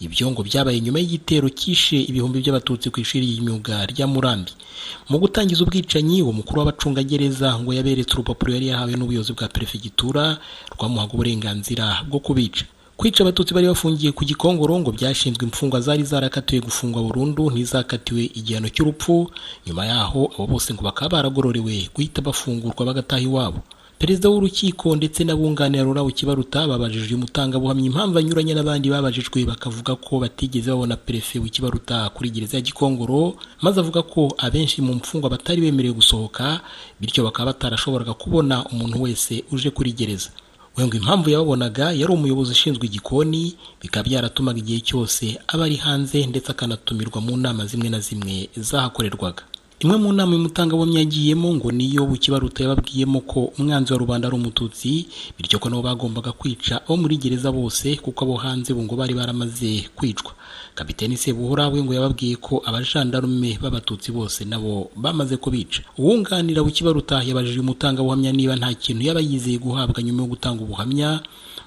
[0.00, 4.52] Ibyo ngo byabaye nyuma y'igitero cyishe ibihumbi by'abatutsi ku ishuri ry'imyuga rya murambi.
[5.08, 10.36] Mu gutangiza ubwicanyi uwo mukuru w'abacungagereza ngo yaberetse urupapuro yari yahawe n'ubuyobozi bwa perefegitura
[10.76, 12.64] rwamuhaga uburenganzira bwo kubica.
[13.00, 18.68] Kwica abatutsi bari bafungiye ku gikongoro ngo byashinzwe imfungwa zari zarakatiwe gufungwa burundu ntizakatiwe igihano
[18.68, 19.30] cy'urupfu
[19.66, 23.60] nyuma yaho abo bose ngo bakaba baragororewe guhita bafungurwa bagataha iwabo.
[23.98, 30.20] Perezida w'urukiko ndetse n'abunganira rurabo kibaruta babajije uyu mutangabuhamya impamvu anyuranye n'abandi babajijwe bakavuga ko
[30.20, 35.60] batigeze babona perefe w'ikibaruta kuri gereza ya gikongoro maze avuga ko abenshi mu mfungwa batari
[35.64, 36.60] bemerewe gusohoka
[37.00, 40.30] bityo bakaba batarashoboraga kubona umuntu wese uje kuri gereza.
[40.76, 46.26] We ngo impamvu yababonaga yari umuyobozi ushinzwe igikoni bikaba byaratumaga igihe cyose aba ari hanze
[46.26, 49.42] ndetse akanatumirwa mu nama zimwe na zimwe zahakorerwaga.
[49.80, 54.36] Imwe mu nama uyu mutangabuhamya yagiyemo ngo niyo bukibaruta yababwiyemo ko umwanzi wa rubanda ari
[54.36, 55.06] umututsi
[55.38, 59.88] bityo ko nabo bagombaga kwica abo muri gereza bose kuko abo hanze ngo bari baramaze
[59.96, 60.32] kwicwa.
[60.74, 65.82] Kapiteni sebuhura we ngo yababwiye ko abajandarume b'abatutsi bose nabo bamaze kubica.
[65.98, 71.20] Uwunganira bukibaruta yabajije umutangabuhamya niba nta kintu yaba yizeye guhabwa nyuma yo gutanga ubuhamya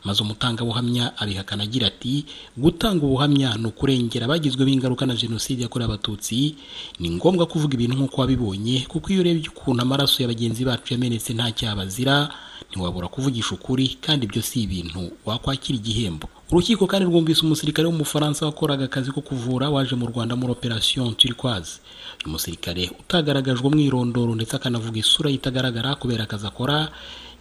[0.04, 2.26] maze umutangabuhamya abihakana agira ati
[2.58, 6.56] gutanga ubuhamya ni ukurengera abagizweho ingaruka na jenoside yakorewe abatutsi.
[7.00, 11.34] Ni ngombwa kuvuga ibintu nk'uko wabibonye kuko iyo urebye ukuntu amaraso ya bagenzi bacu yamenetse
[11.34, 12.30] nta cyabazira
[12.74, 16.28] ntiwabura kuvugisha ukuri kandi ibyo si ibintu wakwakira igihembo.
[16.52, 21.80] Urukiko kandi rwumvise umusirikare w'umufaransa wakoraga akazi ko kuvura waje mu rwanda muri operation turquoise.
[22.26, 26.90] Uyu musirikare utagaragajwe umwirondoro ndetse akanavuga isura itagaragara kubera akazi akora.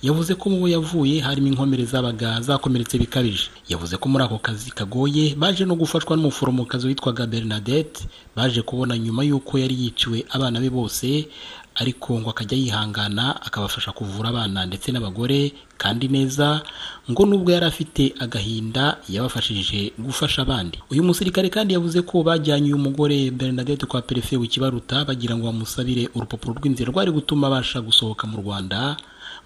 [0.02, 3.48] Yavuze ko mu bo yavuye harimo inkomere zabaga zakomeretse bikabije.
[3.70, 8.02] Yavuze ko muri ako kazi kagoye baje no gufashwa n'umuforomokazi witwaga bernadette
[8.36, 11.28] baje kubona nyuma y'uko yari yiciwe abana be bose.
[11.74, 16.62] Ariko ngo akajya yihangana akabafasha kuvura abana ndetse n'abagore kandi neza
[17.10, 20.78] ngo nubwo yari afite agahinda yabafashije gufasha abandi.
[20.92, 26.08] Uyu musirikare kandi yavuze ko bajyanye uyu mugore bernadette kwa perefe w'ikibaruta bagira ngo bamusabire
[26.14, 28.96] urupapuro rw'inzira rwari gutuma abasha gusohoka mu rwanda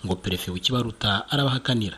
[0.04, 1.96] ngo perefe w'ikibaruta arabahakanira.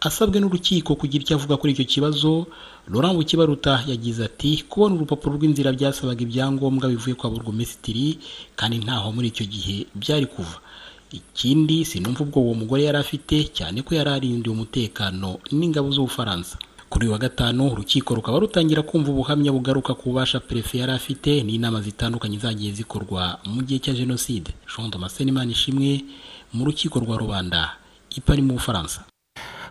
[0.00, 2.46] Asabwe n'urukiko kugira icyo avuga kuri icyo kibazo
[2.90, 8.18] laurent bukibaruta yagize ati kubona urupapuro rw'inzira byasabaga ibyangombwa bivuye kwa burugumesitiri
[8.58, 10.58] kandi ntaho muri icyo gihe byari kuva.
[11.12, 16.54] Ikindi sinumva ubwo uwo mugore yari afite cyane ko yari arindiwe umutekano n'ingabo z'ubufaransa.
[16.90, 21.42] Kuri uyu wa gatanu urukiko rukaba rutangira kumva ubuhamya bugaruka ku bubasha perefe yari afite
[21.46, 24.50] n'inama zitandukanye zagiye zikorwa mu gihe cya jenoside.
[24.70, 26.02] Jean damascene imana ishimwe
[26.54, 27.74] mu rukiko rwa rubanda
[28.18, 29.09] ipari mu bufaransa.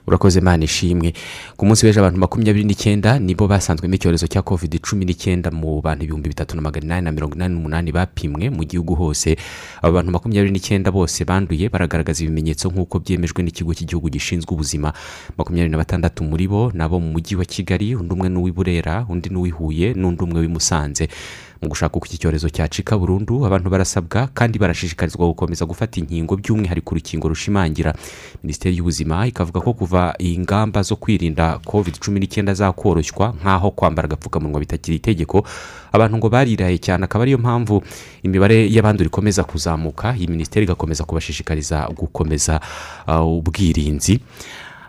[0.08, 1.14] Urakoze imana ishimwe.
[1.58, 6.04] Ku munsi w'ejo abantu makumyabiri n'icyenda nibo basanzwemo icyorezo cya covid cumi n'icyenda mu bantu
[6.04, 9.38] ibihumbi bitatu na magana inani na mirongo inani n'umunani bapimwe mu gihugu hose.
[9.82, 14.94] Abo bantu makumyabiri n'icyenda bose banduye baragaragaza ibimenyetso nk'uko byemejwe n'ikigo cy'igihugu gishinzwe ubuzima.
[15.38, 19.06] Makumyabiri na batandatu muri bo ni abo mu mujyi wa kigali undi umwe n'uw'i burera
[19.10, 21.10] undi n'uw'i huye n'undi umwe w'i musanze.
[21.62, 26.96] Mu gushaka uko iki cyorezo cyacika burundu abantu barasabwa kandi barashishikarizwa gukomeza gufata inkingo by'umwihariko
[26.96, 27.94] urukingo rushimangira.
[28.44, 34.60] Minisiteri y'ubuzima ikavuga ko kuva ingamba zo kwirinda covid cumi n'icyenda zakoroshywa nk'aho kwambara agapfukamunwa
[34.60, 35.44] bitakiri itegeko
[35.92, 37.84] abantu ngo bariraye cyane akaba ariyo mpamvu
[38.24, 40.16] imibare y'abandura ikomeza kuzamuka.
[40.16, 42.62] Iyi minisiteri igakomeza kubashishikariza gukomeza
[43.08, 44.20] uh, ubwirinzi.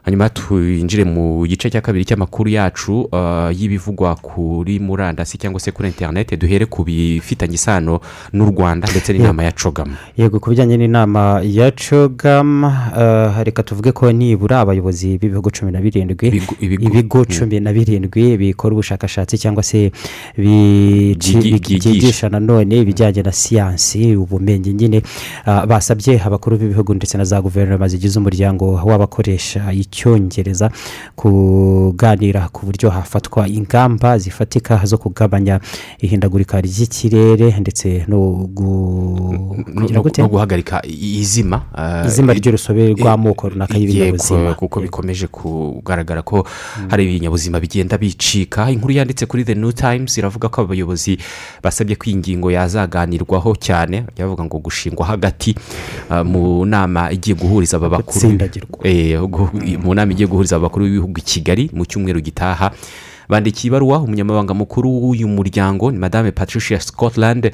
[0.03, 5.89] Hanyuma twinjire mu gice cya kabiri cy'amakuru yacu uh, y'ibivugwa kuri murandasi cyangwa se kuri
[5.89, 8.01] interineti duhere ku bifitanye isano
[8.33, 13.93] n'u rwanda ndetse n'inama ya cogama yego ku bijyanye n'inama ya cogama uh, reka tuvuge
[13.93, 19.93] ko nibura abayobozi b'ibihugu cumi na birindwi ibigo cumi na birindwi bikora ubushakashatsi cyangwa se
[20.39, 25.03] byigisha nanone ibijyanye na siyansi ubumenyi nyine.
[25.47, 30.71] Uh, basabye abakuru b'ibihugu ndetse na za guverinoma zigize umuryango w'abakoresha icyongereza
[31.19, 35.61] kuganira ku buryo hafatwa ingamba zifatika zo kugabanya
[35.99, 38.47] ihindagurika ry'ikirere ndetse no
[40.31, 41.63] guhagarika izima
[42.07, 46.47] izima ry'urusobe rw'amoko runaka y'ibinyabuzima kuko bikomeje kugaragara ko
[46.89, 48.71] hari ibinyabuzima bigenda bicika.
[48.71, 51.19] Inkuru yanditse kuri the new times iravuga ko abayobozi
[51.63, 55.55] basabye ko iyi ngingo yazaganirwaho cyane bavuga ngo gushingwa hagati
[56.25, 58.39] mu nama igiye guhuriza aba bakuru.
[59.81, 62.71] Mu nama igiye guhuriza abakuru b'ibihugu i kigali mu cyumweru gitaha
[63.29, 67.51] bandikiye ibaruwa umunyamabanga mukuru w'uyu muryango ni madame patricia scotland.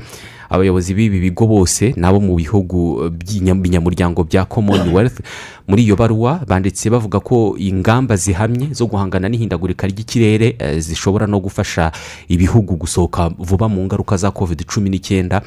[0.51, 5.21] Abayobozi b'ibi bigo bose nabo mu bihugu binyamuryango bya commonwealth
[5.69, 11.93] muri iyo baruwa banditse bavuga ko ingamba zihamye zo guhangana n'ihindagurika ry'ikirere zishobora no gufasha
[12.29, 15.43] ibihugu gusohoka vuba mu ngaruka za covid cumi n'icyenda.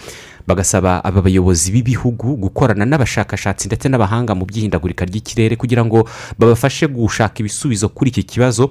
[0.47, 6.09] Bagasaba aba bayobozi b'ibihugu gukorana n'abashakashatsi ndetse n'abahanga mu by'ihindagurika ry'ikirere kugira ngo
[6.41, 8.69] babafashe gushaka ibisubizo kuri iki kibazo.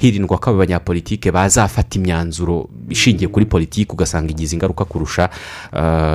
[0.00, 5.30] Hirindwa ko aba banyapolitike bazafata imyanzuro ishingiye kuri politiki ugasanga igize ingaruka kurusha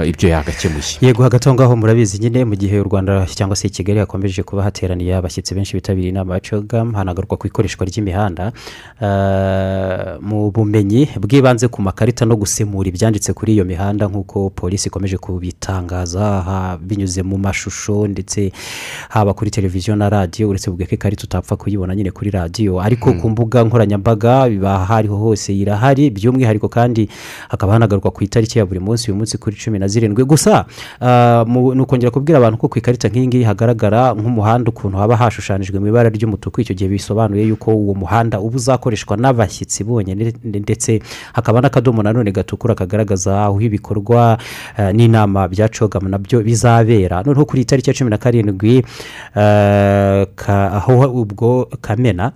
[0.06, 0.98] ibyo yagakemuye.
[1.02, 4.64] Yego hagati aho ngaho murabizi nyine mu gihe u rwanda cyangwa se kigali hakomeje kuba
[4.64, 8.52] hateraniye abashyitsi benshi bitabiriye inama ya cogamu hanagaruka ku ikoreshwa ry'imihanda.
[10.22, 16.78] Mu bumenyi bw'ibanze ku makarita no gusemura ibyanditse kuri iyo mihanda nk'uko polisi ikomeje kubitangaza
[16.82, 18.52] binyuze mu mashusho ndetse
[19.10, 23.30] haba kuri televiziyo na radiyo uretse ko ikarita utapfa kuyibona nyine kuri radiyo ariko ku
[23.30, 27.10] mbuga nkoranyambaga biba aho ariho hose irahari by'umwihariko kandi
[27.50, 30.26] hakaba hanagarukwa ku itariki ya buri munsi uyu munsi kuri cumi na zirindwi.
[30.26, 30.66] Gusa
[31.02, 35.78] ah, ni ukongera kubwira abantu ko ku ikarita nk'iyi ngiyi hagaragara nk'umuhanda ukuntu haba hashushanijwe
[35.80, 36.62] mu ibara ry'umutuku.
[36.66, 41.00] Icyo gihe bisobanuye yuko uwo muhanda uba uzakoreshwa n'abashyitsi bonyine ndetse
[41.34, 44.38] hakaba n'akadomo nanone gatukura kagaragaza aho ibikorwa
[44.78, 47.22] eh, n'inama bya cogamu na byo bizabera.
[47.24, 48.82] Noneho kuri tariki ya cumi na karindwi
[49.36, 52.32] eh, aho ubwo kamena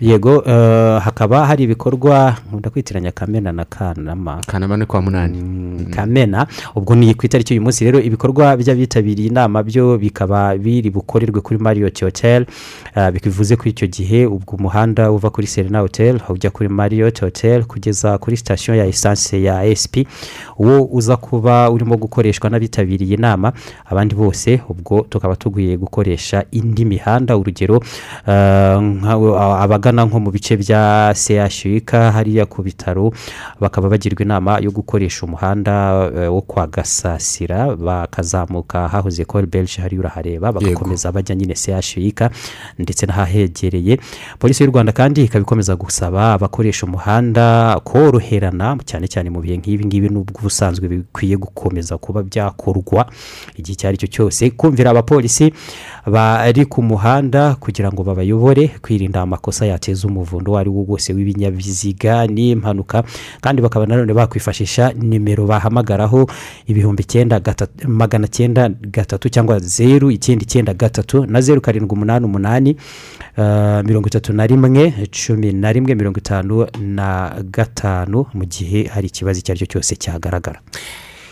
[0.00, 4.40] Yego, eh, hakaba hari ibikorwa nkunda kwitiranya kamena na kanama.
[4.46, 5.38] Kanama ni kwa munani.
[5.96, 6.46] Kamena.
[6.74, 11.58] Ubwo ni ku itariki y'uyu munsi rero ibikorwa by'abitabiriye inama byo bikaba biri bukorerwe kuri
[11.58, 12.46] mariyoti hoteli
[13.24, 18.18] bivuze ko icyo gihe ubwo umuhanda uva kuri serena hoteli ujya kuri mariyoti hoteli kugeza
[18.18, 20.06] kuri sitasiyo ya esanse ya esipi
[20.58, 23.52] uwo uza kuba urimo gukoreshwa n'abitabiriye inama.
[23.86, 27.80] Abandi bose ubwo tukaba tugiye gukoresha indi mihanda urugero
[28.26, 33.12] nka- abagana nko mu bice bya sehashika hariya ku bitaro
[33.60, 35.85] bakaba bagirwa inama yo gukoresha umuhanda
[36.30, 42.30] wo kwa gasasira bakazamuka hahoze kori belge hariya urahareba bagakomeza bajya nyine sehashika
[42.78, 43.98] ndetse n'ahahegereye.
[44.38, 49.84] Polisi y'u rwanda kandi ikaba ikomeza gusaba abakoresha umuhanda koroherana cyane cyane mu bihe nk'ibi
[49.86, 53.06] ngibi n'ubwo ubusanzwe bikwiye gukomeza kuba byakorwa
[53.56, 54.50] igihe icyo ari cyo cyose.
[54.50, 55.52] Kumvira abapolisi
[56.06, 62.26] bari ku muhanda kugira ngo babayobore kwirinda amakosa yateza umuvundo uwo ari wo wose w'ibinyabiziga
[62.26, 63.02] n'impanuka.
[63.40, 66.30] Kandi bakaba nanone bakwifashisha nimero bahamagaraho
[66.66, 67.40] ibihumbi icyenda
[67.86, 72.76] magana cyenda gatatu cyangwa zeru icyenda icyenda gatatu na zeru karindwi umunani umunani
[73.36, 79.06] eh, mirongo itatu na rimwe cumi na rimwe mirongo itanu na gatanu mu gihe hari
[79.06, 80.60] ikibazo icyo ari cyo cyose cyagaragara.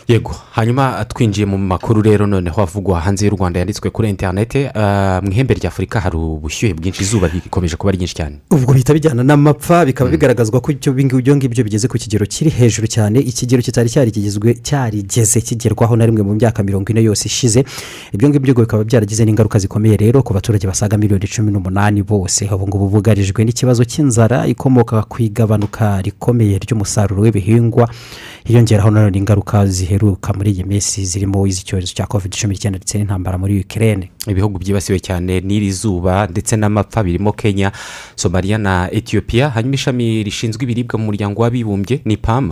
[0.07, 0.35] Yego.
[0.51, 5.31] Hanyuma twinjiye mu makuru rero noneho havugwa hanze y'u rwanda yanditswe kuri interinete ah, mu
[5.31, 8.35] ihembe rya afurika hari ubushyuhe bwinshi izuba rikomeje kuba ryinshi cyane.
[8.51, 10.93] Ubwo bihita bijyana n'amapfa bikaba bigaragazwa ko ibyo
[11.35, 13.19] ngibyo bigeze ku kigero kiri hejuru cyane.
[13.19, 17.65] Ikigero kitari cyarigizwe cyarigeze kigerwaho na rimwe mu myaka mirongo ine yose ishize.
[18.13, 22.45] Ibyo ngibyo bikaba byaragize n'ingaruka zikomeye rero ku baturage basaga miliyoni cumi n'umunani bose.
[22.53, 27.89] Ubu ngubu bugarijwe n'ikibazo cy'inzara ikomoka ku igabanuka rikomeye ry'umusaruro w'ibihingwa.
[28.45, 29.65] Hiyongeraho nanone ingaruka
[29.95, 34.59] ziheruka muri iyi minsi zirimo iz'icyorezo cya covid cumi n'icyenda ndetse n'intambara muri ukirere ibihugu
[34.59, 37.71] byibasiwe cyane n'iri zuba ndetse n'amapfa birimo kenya
[38.15, 42.51] somaliya na etiyopiya hanyuma ishami rishinzwe ibiribwa mu muryango w'abibumbye ni pam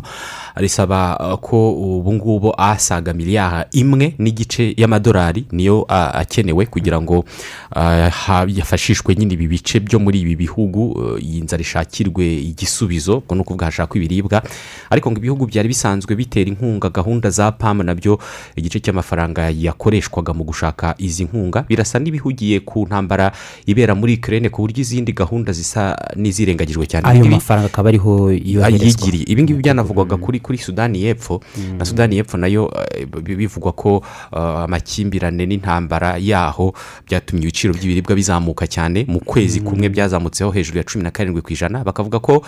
[0.56, 7.20] risaba uh, ko ubu ngubu asaga miliyari imwe n'igice y'amadolari niyo uh, akenewe kugira ngo
[7.20, 13.18] uh, ha- hafashishwe nyine ibi bice byo muri ibi bihugu uh, iyi nzara ishakirwe igisubizo
[13.18, 14.42] ubwo ni ukuvuga hashakwa ibiribwa.
[14.90, 18.20] Ariko ngo ibihugu byari bisanzwe bitera inkunga gahunda za pam na byo
[18.56, 21.66] igice cy'amafaranga yakoreshwaga mu gushaka izi nkunga.
[21.70, 23.32] Birasa n'ibihugiye ku ntambara
[23.66, 27.08] ibera muri ikirere ku buryo izindi gahunda zisa n'izirengagijwe cyane.
[27.08, 28.88] Ayo mafaranga akaba ariho yoherezwa.
[28.88, 31.40] yigiriye ibi ngibi byanavugwaga kuri kuri sudani y'epfo.
[31.80, 34.04] Na sudani y'epfo na yo eh, bi- bivugwa ko
[34.36, 36.74] eh, amakimbirane n'intambara yaho
[37.08, 41.54] byatumye ibiciro by'ibiribwa bizamuka cyane mu kwezi kumwe byazamutseho hejuru ya cumi na karindwi ku
[41.54, 41.84] ijana.
[41.84, 42.44] Bakavuga ko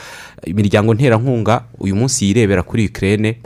[0.45, 3.39] imiryango nterankunga uyu munsi yirebera kuri ikirere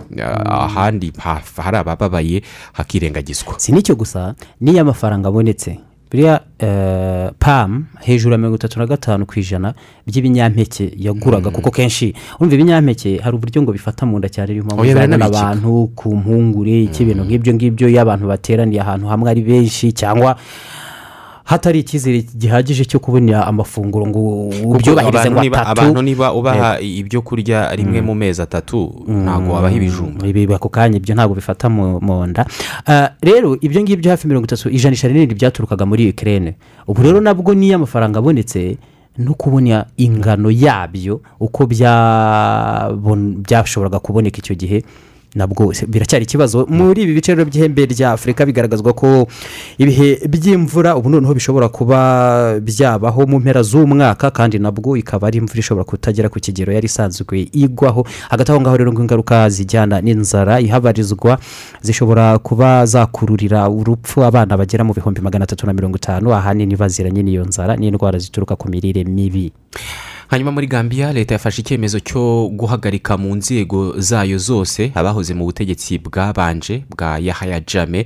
[0.46, 2.42] ahandi ha- hari abababaye
[2.74, 3.60] hakirengagizwa.
[3.60, 5.80] Si n'icyo gusa n'iyo amafaranga abonetse.
[6.12, 9.74] Buriya eh, pam hejuru ya mirongo itatu na gatanu ku ijana
[10.08, 14.84] by'ibinyampeke yaguraga kuko kenshi urumva ibinyampeke hari uburyo ngo bifata mu nda cyane Oya, uzabona
[14.94, 15.40] biranabikika.
[15.40, 20.36] abantu ku mpungure iki ibintu nk'ibyo ngibyo iyo abantu bateraniye ahantu hamwe ari benshi cyangwa
[21.50, 24.20] hatari icyizere gihagije cyo kubona amafunguro ngo
[24.70, 25.70] ubyubahirize ngo atatu.
[25.72, 30.28] abantu niba ubaha ibyo kurya rimwe mu mezi atatu ntabwo wabaha ibijumba.
[30.30, 32.46] Ibi ako kanya ibyo ntabwo bifata mu nda.
[32.86, 36.54] Ah, rero ibyo ngibyo hafi mirongo itatu ijanisha rinini byaturukaga muri ukirere
[36.88, 38.78] ubu rero nabwo niyo amafaranga abonetse
[39.18, 41.66] no kubona ingano yabyo uko
[43.42, 44.84] byashoboraga kuboneka icyo gihe.
[45.36, 46.66] Nabwo biracyari ikibazo.
[46.70, 49.28] Muri ibi bice by'ihembe rya afurika bigaragazwa ko
[49.78, 55.60] ibihe by'imvura ubu noneho bishobora kuba byabaho mu mpera z'umwaka kandi nabwo ikaba ari imvura
[55.60, 58.06] ishobora kutagera ku kigero yari isanzwe igwaho.
[58.30, 61.38] Hagati aho ngaho rero ingaruka zijyana n'inzara ihabarizwa
[61.82, 66.34] zishobora kuba zakururira urupfu abana bagera mu bihumbi magana atatu na mirongo itanu.
[66.34, 69.52] Ahanini baziranye n'iyo nzara n'indwara zituruka ku mirire mibi.
[70.30, 75.98] Hanyuma muri gambia leta yafashe icyemezo cyo guhagarika mu nzego zayo zose abahoze mu butegetsi
[75.98, 78.06] bwabanje bwa yahaya jame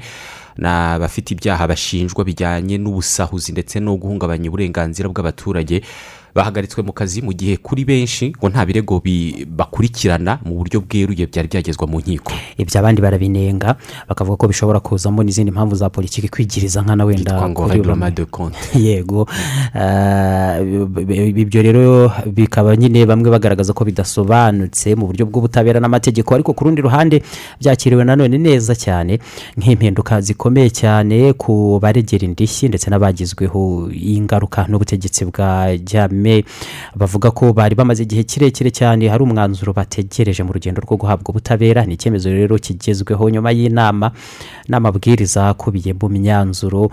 [0.58, 5.82] n'abafite ibyaha bashinjwa bijyanye n'ubusahuzi ndetse no guhungabanya uburenganzira bw'abaturage.
[6.36, 11.26] Bahagaritswe mu kazi mu gihe kuri benshi ngo nta birego bi- bakurikirana mu buryo bweruye
[11.30, 12.32] byari byagezwa mu nkiko.
[12.58, 13.76] Ibyo abandi barabinenga
[14.10, 17.32] bakavuga ko bishobora kuzamo n'izindi mpamvu za politiki kwigiriza nkana wenda
[18.88, 19.28] yego.
[20.90, 26.64] B- ibyo rero bikaba nyine bamwe bagaragaza ko bidasobanutse mu buryo bw'ubutabera n'amategeko ariko ku
[26.66, 27.22] rundi ruhande
[27.62, 29.20] byakiriwe nanone neza cyane
[29.58, 36.23] nk'impinduka zikomeye cyane ku baregera indishyi ndetse n'abagizweho ingaruka n'ubutegetsi bwa jyame
[36.96, 41.86] bavuga ko bari bamaze igihe kirekire cyane hari umwanzuro bategereje mu rugendo rwo guhabwa ubutabera.
[41.86, 44.12] Ni icyemezo rero kigezweho nyuma y'inama
[44.68, 46.90] n'amabwiriza akubiye mu myanzuro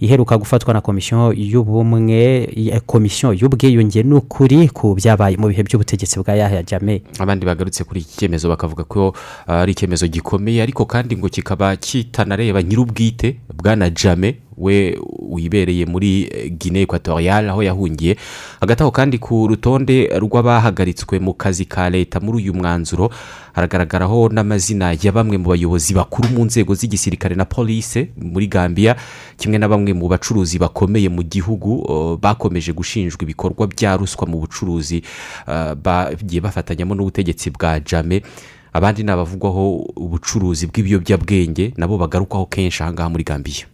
[0.00, 2.48] iheruka gufatwa na komisiyo y'ubumwe
[2.86, 8.16] komisiyo y'ubwiyunge n'ukuri ku byabaye mu bihe by'ubutegetsi bwa yahya jame abandi bagarutse kuri iki
[8.16, 9.08] cyemezo bakavuga ko
[9.48, 14.98] uh, ari icyemezo gikomeye ariko kandi ngo kikaba kitanareba nyir'ubwite bwana jame we
[15.28, 18.16] wibereye muri eh, guinea equatorial aho yahungiye.
[18.60, 23.10] Hagati aho kandi ku rutonde rw'abahagaritswe mu kazi ka leta muri uyu mwanzuro
[23.52, 28.96] haragaragaraho n'amazina ya bamwe mu bayobozi bakuru mu nzego z'igisirikare na polise muri gambia
[29.38, 31.86] kimwe na bamwe mu bacuruzi bakomeye mu gihugu
[32.18, 35.02] bakomeje gushinjwa ibikorwa bya ruswa mu bucuruzi
[35.46, 38.22] uh, bagiye bafatanyamo n'ubutegetsi bwa jame
[38.72, 43.66] abandi ni abavugwaho ubucuruzi bw'ibiyobyabwenge nabo bagarukaho kenshi ahangaha muri gambia.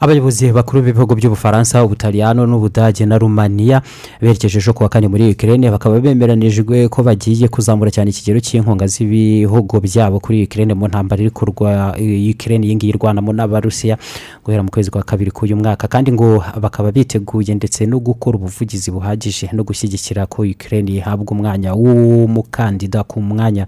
[0.00, 3.80] Abayobozi bakuru b'ibihugu by'ubufaransa ubutaliyano n'ubudage na rumaniya
[4.20, 8.84] berekeje ejo ku wa kane muri ukirere bakaba bemeranijwe ko bagiye kuzamura cyane ikigero cy'inkunga
[8.86, 13.96] z'ibihugu byabo kuri ukirere mu ntambara iri kurwa ukirere iyi ngiyi irwanamo n'abarusiya
[14.44, 15.88] guhera mu kwezi kwa kabiri k'uyu mwaka.
[15.88, 21.72] Kandi ngo bakaba biteguye ndetse no gukora ubuvugizi buhagije no gushyigikira ko ukirere ihabwa umwanya
[21.74, 23.64] w'umukandida ku mwanya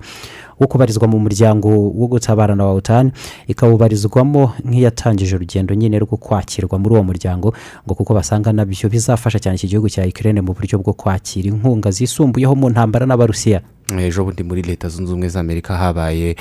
[0.60, 3.12] wo kubarizwa mu muryango wo gutabarana wa utani
[3.46, 7.52] ikawubarizwamo nk'iyatangije urugendo nyine rwo kwakirwa muri uwo muryango
[7.86, 11.48] ngo kuko basanga na byo bizafasha cyane iki gihugu cya ikirere mu buryo bwo kwakira
[11.48, 13.60] inkunga zisumbuyeho mu ntambara n'abarusiya.
[13.96, 16.36] Ejo bundi muri leta zunze ubumwe za amerika habaye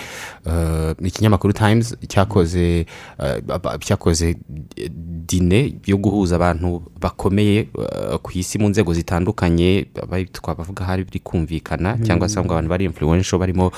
[0.46, 2.86] uh, ikinyamakuru times cyakoze
[3.48, 4.36] aba- cyakoze
[4.76, 4.92] eh,
[5.28, 11.20] dine yo guhuza abantu bakomeye uh, ku isi mu nzego zitandukanye aba- twabavuga hari biri
[11.20, 12.04] kumvikana Mm.
[12.04, 13.72] cyangwa se ngo abantu bari influential barimo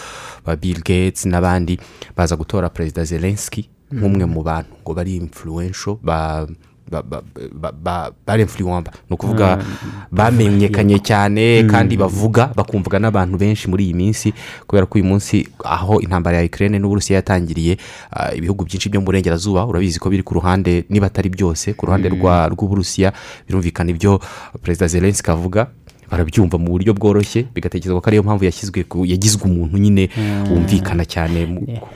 [0.45, 1.79] ba bill gates n'abandi
[2.17, 3.99] baza gutora perezida zelensky Mm.
[3.99, 6.47] nk'umwe mu bantu ngo bari influential ba
[6.91, 7.23] ba- ba-
[7.53, 9.63] ba- ba- bari influencer ni ukuvuga Ah,
[10.11, 11.69] bamenyekanye cyane Mm.
[11.69, 14.33] kandi bavuga bakumvwa n'abantu benshi muri iyi minsi
[14.67, 17.77] kubera ko uyu munsi aho intambara ya ikirere n'uburusiya yatangiriye
[18.11, 21.85] ah, ibihugu byinshi byo mu burengerazuba urabizi ko biri ku ruhande niba atari byose ku
[21.85, 22.17] ruhande Mm.
[22.51, 23.13] rw'uburusiya
[23.47, 24.19] birumvikana ibyo
[24.61, 25.69] perezida zelensky avuga
[26.09, 30.51] barabyumva mu buryo bworoshye bigatekerezwa ko ariyo mpamvu yashyizwe yagizwe umuntu nyine Mm.
[30.51, 31.45] wumvikana cyane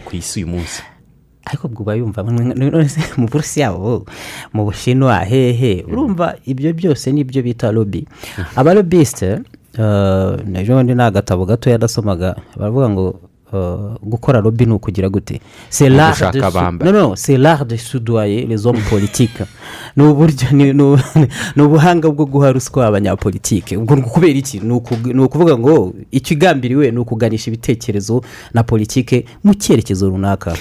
[0.06, 0.86] ku isi uyu munsi
[1.46, 4.06] ariko ubwo uba yumva none se mu burusiya bo
[4.54, 8.08] mu bushinwa hehe urumva ibyo byose ni byo bita lobi
[8.56, 9.44] abarobisite
[10.60, 13.33] ejo bundi ni agatabo gatoya nasomaga baravuga ngo eh,
[14.04, 15.40] gukora lobi ni ukugira gute.
[15.82, 16.86] L'art de ugushaka su- abamba.
[16.86, 19.42] non non c'est l'art de soudoyer les hommes politiques.
[19.96, 20.52] Ni uburyo
[21.56, 23.78] ni- ubuhanga bwo guha ruswa abanyapolitike.
[23.78, 24.60] Ukubera iki?
[24.60, 28.22] Ni uku- ni ukuvuga ngo ikigambiriwe ni ukuganisha ibitekerezo
[28.54, 30.58] na politike mu cyerekezo runaka.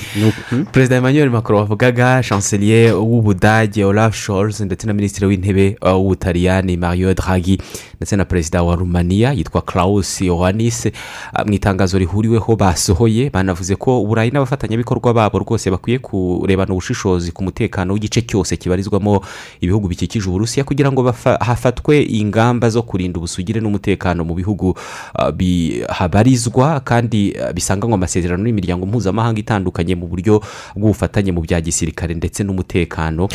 [0.51, 0.65] Hmm?
[0.65, 7.15] perezida emmanuel macron wavugaga chancelier w'ubudage olaf scholz ndetse na minisitiri w'intebe uh, w'ubutaliyani mario
[7.15, 7.59] draghi
[7.97, 14.03] ndetse na perezida wa rumaniya yitwa klaus yohannis Uh, mu itangazo rihuriweho basohoye banavuze ko
[14.03, 19.23] uburayi n'abafatanyabikorwa babo rwose bakwiye kurebana ubushishozi ku mutekano w'igice cyose kibarizwamo
[19.61, 24.75] ibihugu bikikije uburusiya kugira ngo hafatwe ingamba zo kurinda ubusugire n'umutekano mu bihugu
[25.15, 30.43] uh, bihabarizwa kandi uh, bisanganywe amasezerano n'imiryango mpuzamahanga itandukanye mu buryo
[30.75, 33.29] bw'ubufatanye mu bya gisirikare ndetse n'umutekano.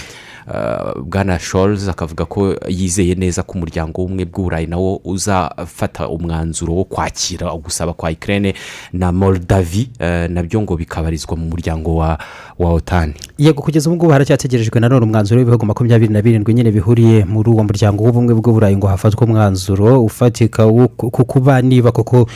[1.03, 7.51] Bwana Scholz akavuga ko yizeye neza ko umuryango w'ubumwe bw'uburayi nawo uzafata umwanzuro wo kwakira
[7.57, 8.53] gusaba kwa ikirere
[8.93, 12.17] na moldavi uh, na byo ngo bikabarizwa mu muryango wa
[12.59, 13.13] wa otani.
[13.37, 17.63] Yego kugeza ubu ngubu haracyategerejwe nanone umwanzuro w'ibihugu makumyabiri na birindwi nyine bihuriye muri uwo
[17.63, 20.65] muryango w'ubumwe bw'uburayi ngo hafatwe umwanzuro ufatika
[20.97, 22.27] ku ku kuba niba koko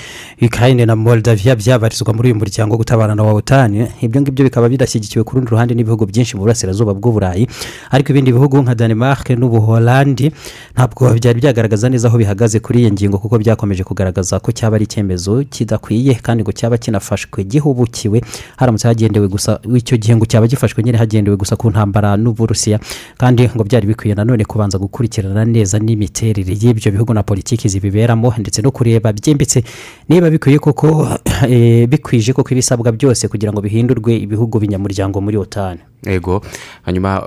[0.42, 3.88] ukraine na moldavia byabarizwa muri uyu muryango wo gutabarana wa otani.
[4.02, 7.48] Ibyo ngibyo bikaba bidashyigikiwe ku rundi ruhande n'ibihugu byinshi mu burasirazuba bw'uburayi
[7.92, 10.32] ariko ibindi bihugu nka denmark n'ubuholandi
[10.78, 14.86] ntabwo byari byagaragaza neza aho bihagaze kuri iyi ngingo kuko byakomeje kugaragaza ko cyaba ari
[14.86, 18.22] icyemezo kidakwiye kandi ngo cyaba kinafashwe gihubukiwe.
[18.58, 22.80] Haramutse hagendewe gusa icyo gihe ngo cyaba gifashwe nyine hagendewe gusa ku ntambara n'uburusiya
[23.18, 28.62] kandi ngo byari bikwiye nanone kubanza gukurikirana neza n'imiterere y'ibyo bihugu na politiki zibiberamo ndetse
[28.62, 29.64] no kureba byimbitse
[30.10, 31.08] niba bikwiye koko
[31.48, 35.80] eh, bikwije koko ibisabwa byose kugira ngo bihindurwe ibihugu binyamuryango muri otani.
[36.06, 36.42] Yego
[36.86, 37.22] hanyuma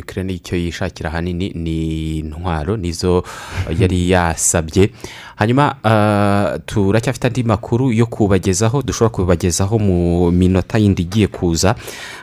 [0.00, 3.24] ukraine icyo yishakira ahanini ni intwaro nizo
[3.78, 4.90] yari yasabye.
[5.36, 5.74] Hanyuma
[6.66, 11.74] turacyafite andi makuru yo kubagezaho dushobora kubagezaho mu minota yindi igiye kuza.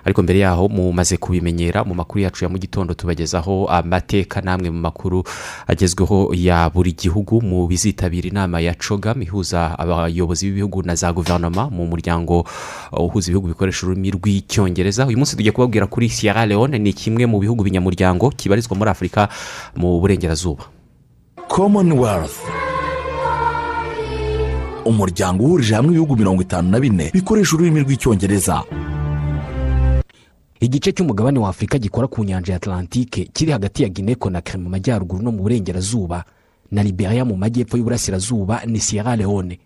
[0.05, 4.79] Ariko mbere yaho mumaze kubimenyera mu makuru yacu ya mu gitondo tubagezaho amateka n'amwe mu
[4.79, 5.23] makuru
[5.67, 7.41] agezweho ya buri gihugu.
[7.41, 12.47] Mu bizitabira inama ya cogam ihuza abayobozi b'ibihugu na za guverinoma mu muryango
[12.91, 15.05] uh, uhuza ibihugu bikoresha ururimi rw'icyongereza.
[15.07, 19.29] Uyu munsi tugiye kubabwira kuri sierra leone ni kimwe mu bihugu binyamuryango kibarizwa muri afurika
[19.75, 20.63] mu burengerazuba.
[21.47, 22.38] Commonwealth.
[24.86, 28.63] Umuryango uhurije hamwe ibihugu mirongo itanu na bine bikoresha ururimi rw'icyongereza.
[30.61, 34.69] Igice cy'umugabane wa afurika gikora ku nyanja ya atlantike kiri hagati ya guinea conakry mu
[34.69, 36.23] majyaruguru no mu burengerazuba.
[36.71, 39.59] Na liberia mu majyepfo y'uburasirazuba ni sierra leone.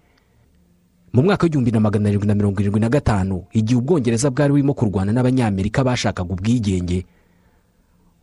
[1.15, 4.73] Mu mwaka w'igihumbi na magana arindwi na mirongo irindwi na gatanu igihe ubwongereza bwari burimo
[4.73, 7.05] kurwana n'abanyamerika bashakaga ubwigenge.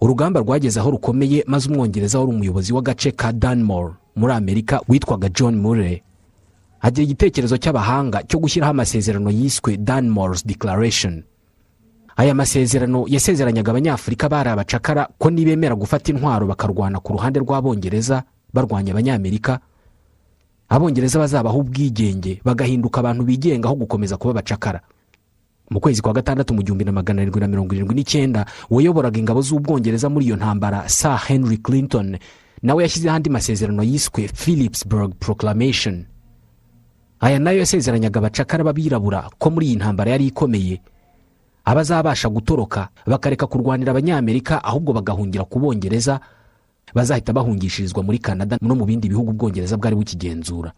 [0.01, 5.57] Urugamba rwageze aho rukomeye maze umwongereza wari umuyobozi w'agace ka danmore muri amerika witwaga john
[5.57, 6.03] murray
[6.81, 11.23] agira igitekerezo cy'abahanga cyo gushyiraho amasezerano yiswe danmore's declaration.
[12.17, 18.23] Aya masezerano yasezeranyaga abanyafurika bari abacakara ko nibemera gufata intwaro bakarwana ku ruhande rw'abongereza
[18.53, 19.61] barwanya abanyamerika
[20.73, 24.81] abongereza bazabaho ubwigenge bagahinduka abantu bigenga aho gukomeza kuba abacakara.
[25.71, 29.41] Mu kwezi kwa gatandatu mu gihumbi na magana arindwi na mirongo irindwi n'icyenda wayoboraga ingabo
[29.45, 32.17] z'ubwongereza muri iyo ntambara sir henry clinton.
[32.63, 36.05] Nawe yashyizeho andi masezerano yiswe philipsburg proclamation.
[37.21, 40.81] Aya na yo yasezeranyaga abacakara b'abirabura ko muri iyi ntambara yari ikomeye.
[41.65, 46.21] Abazabasha gutoroka bakareka kurwanira abanyamerika ahubwo bagahungira ku bongereza
[46.95, 50.73] bazahita bahungishirizwa muri canada no mu bindi bihugu ubwongereza bwari bukigenzura.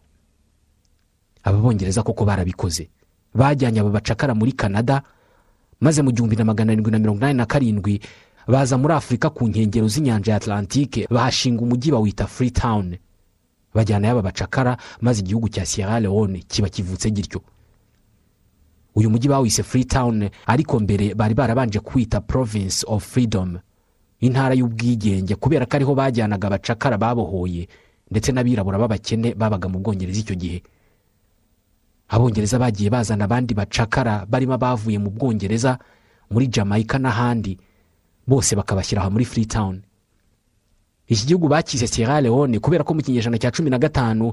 [1.44, 2.88] Aba bongereza koko barabikoze.
[3.34, 5.02] Bajyanye aba bacakara muri canada
[5.80, 8.00] maze mu gihumbi na magana arindwi na mirongo inani na karindwi
[8.46, 12.96] baza muri afurika ku nkengero z'inyanja ya atlantike bahashinga umujyi bawita freetown.
[13.74, 17.42] Bajyana y'aba bacakara maze igihugu cya sierra leone kiba kivutse gityo.
[18.94, 23.58] Uyu mujyi bawise freetown ariko mbere bari barabanje kwita province of freedom.
[24.24, 27.68] Intara y'ubwigenge kubera ko ariho bajyanaga abacakara babohoye
[28.10, 30.58] ndetse n'abirabura b'abakene babaga mu bwongereza icyo gihe.
[32.08, 35.78] Abongereza bagiye bazana abandi bacakara barimo abavuye mu bwongereza
[36.30, 37.58] muri jamaica n'ahandi
[38.26, 39.82] bose bakabashyira aha muri freetown.
[41.08, 44.32] Iki gihugu bakise sierra leone kubera ko mu kinyejana cya cumi na gatanu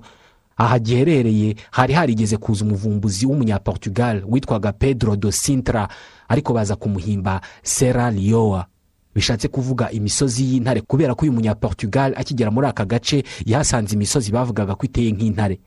[0.57, 5.87] aha giherereye hari harigeze kuza umuvumbuzi w'umunyaportugal witwaga pedro do sintra
[6.27, 8.67] ariko baza kumuhimba sera liyowa
[9.15, 14.75] bishatse kuvuga imisozi y'intare kubera ko uyu munyaportugal akigera muri aka gace yahasanze imisozi bavugaga
[14.75, 15.59] ko iteye nk'intare.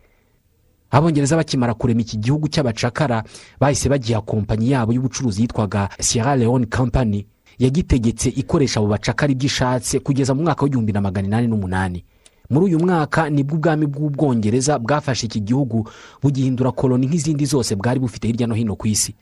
[0.91, 3.25] Abongereza bakimara kurema iki gihugu cy'abacakara
[3.61, 7.27] bahise bagiha kompanyi yabo y'ubucuruzi yitwaga sierra leone company
[7.59, 12.05] yagitegetse ikoresha abo bacakara ibyo ishatse kugeza mu mwaka w'igihumbi na magana inani n'umunani.
[12.51, 15.89] Muri uyu mwaka ni bwo ubwami bw'ubwongereza bwafashe iki gihugu
[16.23, 19.15] bugihindura koloni nk'izindi zose bwari bufite hirya no hino ku isi.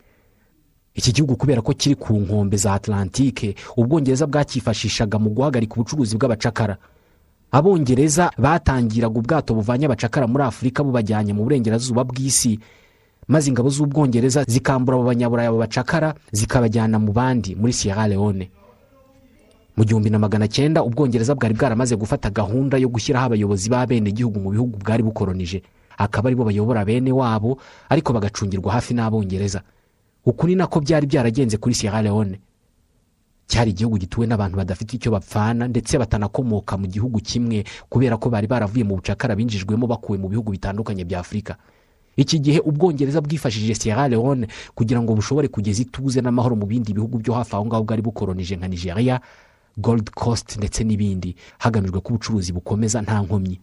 [0.94, 6.76] Iki gihugu kubera ko kiri ku nkombe za atlantike ubwongereza bwacyifashishaga mu guhagarika ubucuruzi bw'abacakara.
[7.52, 12.58] Abongereza batangiraga ubwato buvanye abacakara muri afurika bubajyanye mu burengerazuba bw'isi.
[13.28, 18.50] Maze ingabo z'ubwongereza zikambura abo banyaburayi abo bacakara zikabajyana mu bandi muri sierra leone.
[19.76, 24.50] Mu gihumbi na magana cyenda ubwongereza bwari bwaramaze gufata gahunda yo gushyiraho abayobozi b'abenegihugu mu
[24.52, 25.62] bihugu bwari bukoronije.
[25.96, 27.56] Akaba ari bo bayobora bene wabo
[27.88, 29.60] ariko bagacungirwa hafi n'abongereza.
[30.26, 32.40] Uku ni nako byari byaragenze kuri sierra leone.
[33.46, 38.46] Cyari igihugu gituwe n'abantu badafite icyo bapfana ndetse batanakomoka mu gihugu kimwe kubera ko bari
[38.46, 41.56] baravuye mu bucakara binjijwemo bakuwe mu bihugu bitandukanye bya afurika
[42.16, 47.18] iki gihe ubwongereza bwifashishije sierra leone kugira ngo bushobore kugeza ituze n'amahoro mu bindi bihugu
[47.18, 49.20] byo hafi aho ngaho bwari bukoronije nka nigeria
[49.76, 51.34] gold coast ndetse n'ibindi.
[51.58, 53.60] Hagamijwe ko ubucuruzi bukomeza nta nkomyi.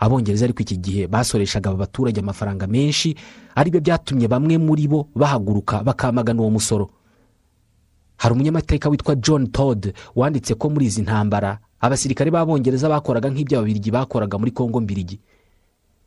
[0.00, 3.14] Abongereza ariko iki gihe basoreshaga aba baturage amafaranga menshi
[3.54, 6.90] ari byo byatumye bamwe muri bo bahaguruka bakamagana uwo musoro.
[8.16, 13.90] Hari umunyamateka witwa john todd wanditse ko muri izi ntambara abasirikare b'abongereza bakoraga nk'ibyo ababirigi
[13.90, 15.20] bakoraga muri congo mbirigi.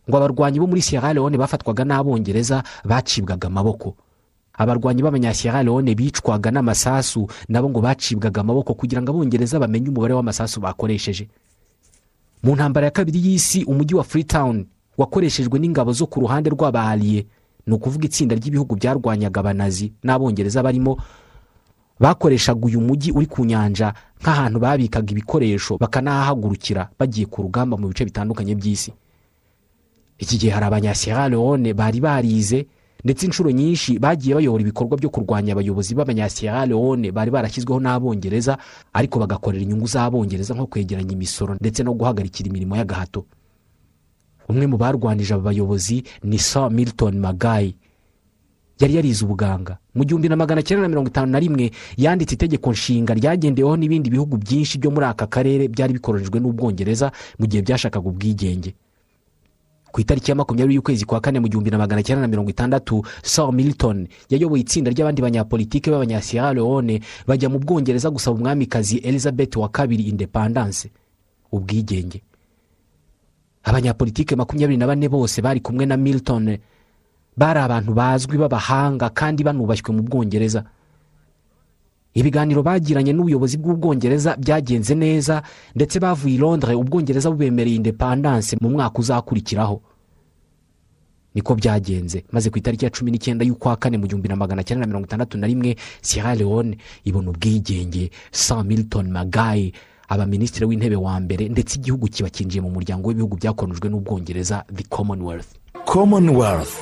[0.09, 3.95] Ngo abarwanyi bo muri sierra leone bafatwaga n'abongereza bacibwaga amaboko.
[4.53, 10.61] Abarwanyi b'abanyasierra leone bicwaga n'amasasu nabo ngo bacibwaga amaboko kugira ngo abongereza bamenye umubare w'amasasu
[10.61, 11.25] bakoresheje.
[12.43, 14.65] Mu ntambara ya kabiri y'isi umujyi wa freetown
[14.97, 17.25] wakoreshejwe n'ingabo zo ku ruhande rw'abahariye
[17.67, 20.97] ni ukuvuga itsinda ry'ibihugu byarwanyaga abanazi n'abongereza barimo
[21.99, 28.05] bakoreshaga uyu mujyi uri ku nyanja nk'ahantu babikaga ibikoresho bakanahahagurukira bagiye ku rugamba mu bice
[28.05, 28.91] bitandukanye by'isi.
[30.19, 32.67] Iki gihe hari abanyasierra leone bari barize
[33.03, 38.57] ndetse inshuro nyinshi bagiye bayobora ibikorwa byo kurwanya abayobozi b'abanyasiyara leone bari barashyizweho n'abongereza
[38.93, 43.25] ariko bagakorera inyungu z'abongereza nko kwegeranya imisoro ndetse no guhagarikira imirimo y'agahato.
[44.49, 47.75] Umwe mu barwanije aba bayobozi ni sa milton magayi
[48.79, 49.77] yari yarize ubuganga.
[49.95, 54.09] Mu gihumbi na magana cyenda na mirongo itanu na rimwe yanditse itegeko nshinga ryagendeweho n'ibindi
[54.09, 58.75] bihugu byinshi byo muri aka karere byari bikorojwe n'ubwongereza mu gihe byashakaga ubwigenge.
[59.93, 63.05] Ku itariki ya makumyabiri y'ukwezi kwa kane mu gihumbi na magana cyenda na mirongo itandatu
[63.21, 66.97] sir milton yayoboye itsinda ry'abandi banyapolitike b'abanyasiyara leone
[67.29, 70.89] bajya mu bwongereza gusaba umwamikazi elizabeth wa kabiri independance
[71.53, 72.21] ubwigenge.
[73.63, 76.57] Abanyapolitike makumyabiri na bane bose bari kumwe na milton.
[77.37, 80.63] Bari abantu bazwi b'abahanga kandi banubashywe mu bwongereza.
[82.13, 85.41] Ibiganiro bagiranye n'ubuyobozi bw'ubwongereza byagenze neza
[85.75, 89.81] ndetse bavuye i londres ubwongereza bubemereye independance mu mwaka uzakurikiraho.
[91.33, 92.23] Niko byagenze.
[92.31, 95.05] Maze ku itariki ya cumi n'icyenda y'ukwa kane mu gihumbi na magana cyenda na mirongo
[95.09, 98.11] itandatu na rimwe sierra leone ibona ubwigenge.
[98.31, 99.73] Sa milton magayi
[100.09, 104.83] aba minisitiri w'intebe wa mbere ndetse igihugu kiba cyinjiye mu muryango w'ibihugu byakonojwe n'ubwongereza the
[104.85, 105.57] commonwealth.
[105.89, 106.77] Commonwealth.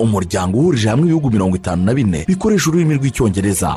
[0.00, 3.76] Umuryango uhurije hamwe ibihugu mirongo itanu na bine bikoresha ururimi rw'icyongereza.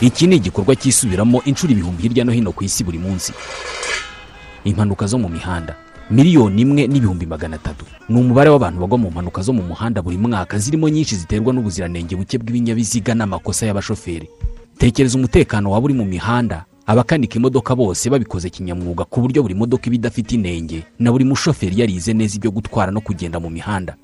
[0.00, 3.32] Iki ni igikorwa cyisubiramo inshuro ibihumbi hirya no hino ku isi buri munsi.
[4.64, 5.74] Impanuka zo mu mihanda.
[6.10, 7.84] Miliyoni imwe n'ibihumbi magana atatu.
[8.08, 12.16] Ni umubare w'abantu bagwa mu mpanuka zo mu muhanda buri mwaka zirimo nyinshi ziterwa n'ubuziranenge
[12.16, 14.28] buke bw'ibinyabiziga n'amakosa y'abashoferi.
[14.78, 16.64] Tekereza umutekano waba uri mu mihanda.
[16.86, 21.80] Abakanika imodoka bose babikoze kinyamwuga ku buryo buri modoka iba idafite inenge na buri mushoferi
[21.80, 23.96] yarize neza ibyo gutwara no kugenda mu mihanda.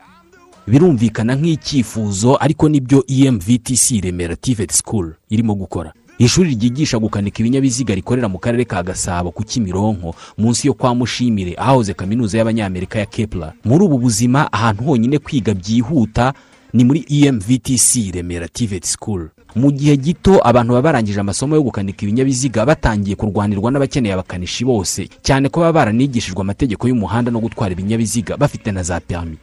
[0.67, 5.93] Birumvikana nk'icyifuzo ariko ni byo emvtc remera tivet school irimo gukora.
[6.19, 11.55] Ishuri ryigisha gukanika ibinyabiziga rikorera mu karere ka gasabo ku kimironko munsi yo kwa mushimire
[11.57, 13.53] ahahoze kaminuza y'abanyamerika ya kepler.
[13.65, 16.35] Muri ubu buzima ahantu honyine kwiga byihuta
[16.73, 19.29] ni muri emvtc remera tivet school.
[19.59, 25.09] Mu gihe gito abantu baba barangije amasomo yo gukanika ibinyabiziga batangiye kurwanirwa n'abakeneye abakanishi bose.
[25.23, 29.37] Cyane ko baba baranigishijwe amategeko y'umuhanda no gutwara ibinyabiziga bafite na za perimi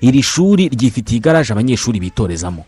[0.00, 2.64] iri shuri ryifitiye igaraje abanyeshuri bitorezamo.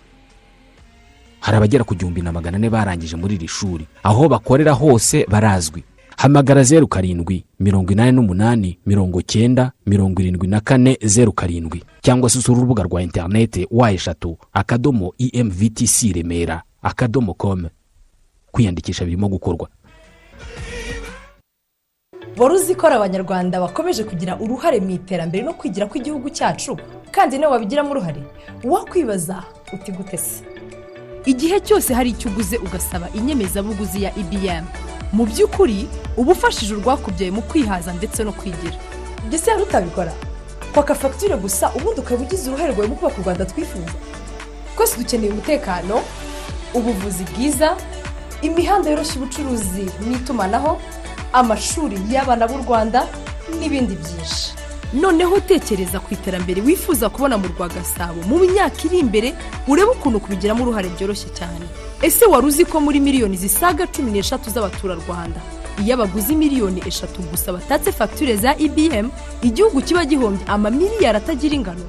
[1.40, 3.86] Hari abagera ku gihumbi na magana ane barangije muri iri shuri.
[4.02, 5.82] Aho bakorera hose barazwi.
[6.20, 11.84] Hamagara zeru karindwi mirongo inani n'umunani mirongo cyenda mirongo irindwi na kane zeru karindwi.
[12.02, 17.68] Cyangwa se usura urubuga rwa interineti wa eshatu akadomo emvtc remera akadomo komu
[18.52, 19.68] kwiyandikisha birimo gukorwa.
[22.36, 26.76] Wari uzi ko ari abanyarwanda bakomeje kugira uruhare mu iterambere no kwigira kw'igihugu cyacu?
[27.10, 28.22] Kandi nawe wabigiramo uruhare?
[28.64, 29.42] Wakwibaza
[29.72, 30.44] uti gute se?
[31.24, 34.64] Igihe cyose hari icyo uguze ugasaba inyemezabuguzi ya ibm
[35.12, 38.76] mu by'ukuri uba ufashije urwakubyaye mu kwihaza ndetse no kwigira.
[39.26, 40.12] Ibyo se yari utabikora?
[40.74, 43.92] Kwaka fagitire gusa ubundi ukaba ugize uruhare rwawe mu kubaka u rwanda twifuza.
[44.76, 46.00] Twese dukeneye umutekano
[46.74, 47.76] ubuvuzi bwiza
[48.42, 50.80] imihanda yoroshya ubucuruzi n'itumanaho
[51.32, 53.06] amashuri y'abana b'u rwanda
[53.58, 54.54] n'ibindi byinshi.
[54.94, 59.34] Noneho tekereza ku iterambere wifuza kubona mu rwa gasabo mu myaka iri imbere
[59.68, 61.66] urebe ukuntu kubigiramo uruhare byoroshye cyane.
[62.02, 65.40] Ese wari uzi ko muri miliyoni zisaga cumi n'eshatu z'abaturarwanda?
[65.84, 69.10] Iyo abaguzi miliyoni eshatu gusa batatse fagitire za ibm
[69.42, 71.84] igihugu kiba gihombye amamiliyari atagira ingano.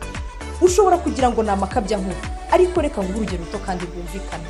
[0.61, 2.15] Ushobora kugira ngo ni amakabya nkuru
[2.51, 4.43] ariko reka nguhe urugero ruto kandi rwumvikana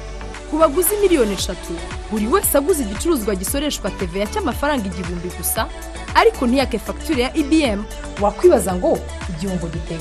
[0.49, 1.73] ku baguzi miliyoni eshatu
[2.11, 5.67] buri wese aguze igicuruzwa gisoreshwa teveya cy'amafaranga igihumbi gusa
[6.15, 7.83] ariko ntiyake fagitire ya ibm
[8.21, 8.99] wakwibaza ngo
[9.29, 9.99] igihombo giteye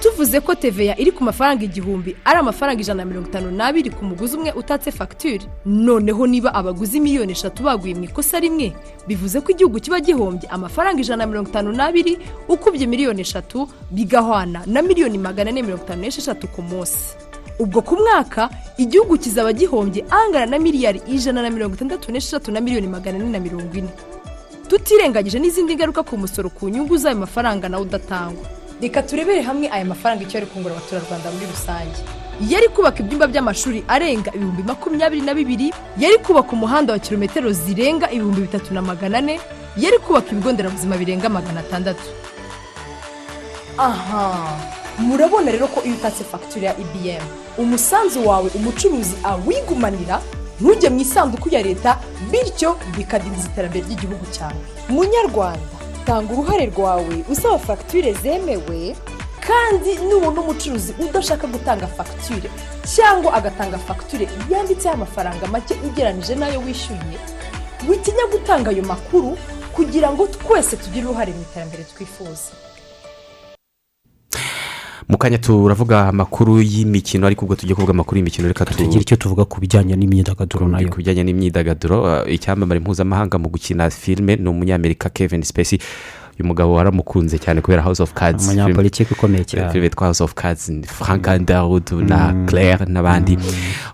[0.00, 4.04] tuvuze ko teveya iri ku mafaranga igihumbi ari amafaranga ijana na mirongo itanu n'abiri ku
[4.04, 8.72] muguzi umwe utatse fagitire noneho niba abaguzi miliyoni eshatu baguye mu ikosa rimwe
[9.06, 12.16] bivuze ko igihugu kiba gihombye amafaranga ijana na mirongo itanu n'abiri
[12.48, 17.12] ukubye miliyoni eshatu bigahwana na miliyoni magana ane mirongo itanu n'esheshatu ku munsi.
[17.60, 18.48] Ubwo ku mwaka
[18.80, 23.28] igihugu kizaba gihombye angana na miliyari ijana na mirongo itandatu n'esheshatu na miliyoni magana ane
[23.28, 23.92] na mirongo ine.
[24.68, 28.59] Tutirengagije n'izindi ngaruka ku musoro ku nyungu z'ayo mafaranga nawe udatangwa.
[28.82, 32.00] Reka turebere hamwe aya mafaranga icyo ari kungura abaturarwanda muri rusange.
[32.48, 35.68] Yari kubaka ibyumba by'amashuri arenga ibihumbi makumyabiri na bibiri
[35.98, 39.40] yari kubaka umuhanda wa kilometero zirenga ibihumbi bitatu na magana ane
[39.76, 42.02] yari kubaka ibigo nderabuzima birenga magana atandatu.
[43.78, 44.56] Aha.
[44.98, 47.24] Murabona rero ko iyo utatse fagitire ya ibm
[47.58, 50.20] umusanzu wawe umucuruzi awigumanira
[50.60, 51.96] ntujye mu isanduku ya leta
[52.30, 54.60] bityo bikadindiza iterambere ry'igihugu cyawe.
[54.88, 55.79] Munyarwanda.
[56.10, 58.96] Tanga uruhare rwawe usaba fagitire zemewe
[59.46, 62.50] kandi nubona umucuruzi udashaka gutanga fagitire
[62.94, 67.16] cyangwa agatanga fagitire yanditseho amafaranga make ugereranyije n'ayo wishyuye
[67.88, 69.38] witinya gutanga ayo makuru
[69.72, 72.50] kugira ngo twese tugire uruhare mu iterambere twifuza.
[75.10, 79.44] Mu kanya turavuga amakuru y'imikino ariko ubwo tugiye kuvuga amakuru y'imikino reka tugira icyo tuvuga
[79.44, 80.88] ku bijyanye n'imyidagaduro na yo.
[80.88, 85.78] ku bijyanye n'imyidagaduro uh, icyamamare mpuzamahanga mu gukina filime ni umunyamerika kevin spacey.
[86.40, 89.68] Uyu mugabo waramukunze cyane kubera house of cards umunyapolitiki ukomeye cyane.
[89.68, 93.38] filime yitwa house of cards frank underwood na claire n'abandi.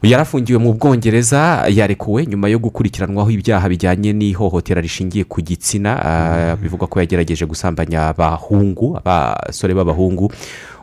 [0.03, 5.91] Yarafungiwe mu bwongereza yarekuwe nyuma yo gukurikiranwaho ibyaha bijyanye n'ihohotera rishingiye ku gitsina.
[5.97, 10.31] Uh, bivugwa ko yagerageje gusambanya abahungu abasore b'abahungu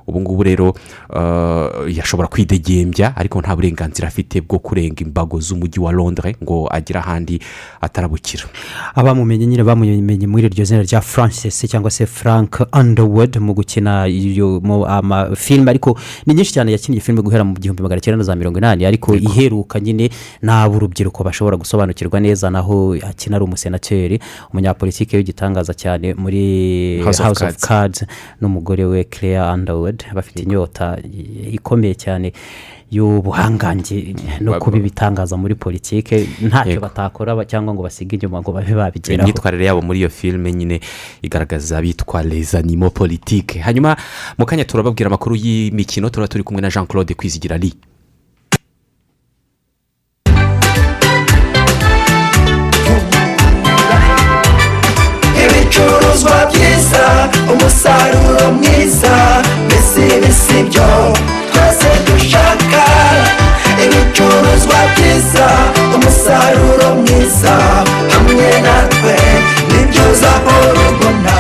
[0.08, 0.74] ubu ngubu rero
[1.88, 7.40] yashobora kwidegembya ariko nta burenganzira afite bwo kurenga imbago z'umujyi wa londres ngo agire ahandi
[7.82, 8.44] atarabukira.
[8.96, 14.04] Abamumenye nyine bamumenye muri iryo zina rya francis cyangwa se frank underwood mu gukina
[14.88, 18.58] amafilime ariko ni nyinshi cyane yakiniye filime guhera mu gihumbi magana cyenda na za mirongo
[18.58, 18.86] inani.
[18.86, 20.10] Ariko iheruka nyine
[20.42, 24.20] n'abo urubyiruko bashobora gusobanukirwa neza naho akina ari umusenateri
[24.52, 28.06] umunyapolitiki w'igitangaza cyane muri house of cards
[28.42, 29.93] n'umugore we claire underwood.
[30.14, 30.98] Bafite inyota
[31.52, 32.34] ikomeye cyane
[32.94, 39.26] y'ubuhangange no kuba ibitangaza muri politiki ntacyo batakora cyangwa ngo basige inyuma ngo babe babigeraho.
[39.26, 40.78] Imyitwarire yabo muri iyo filime nyine
[41.22, 43.98] igaragaza bitwa rezanimo politike hanyuma
[44.38, 47.74] mu kanya turababwira amakuru y'imikino tuba turi kumwe na jean claude kwizigira ri
[55.46, 57.06] ibicuruzwa byiza
[57.54, 59.16] umusaruro mwiza
[60.04, 61.14] mbese bisi byo
[61.52, 62.84] twese dushaka
[63.86, 65.48] ibicuruzwa byiza
[65.96, 67.56] umusaruro mwiza
[68.14, 69.16] hamwe natwe
[69.72, 71.36] ni byo uzahora ubona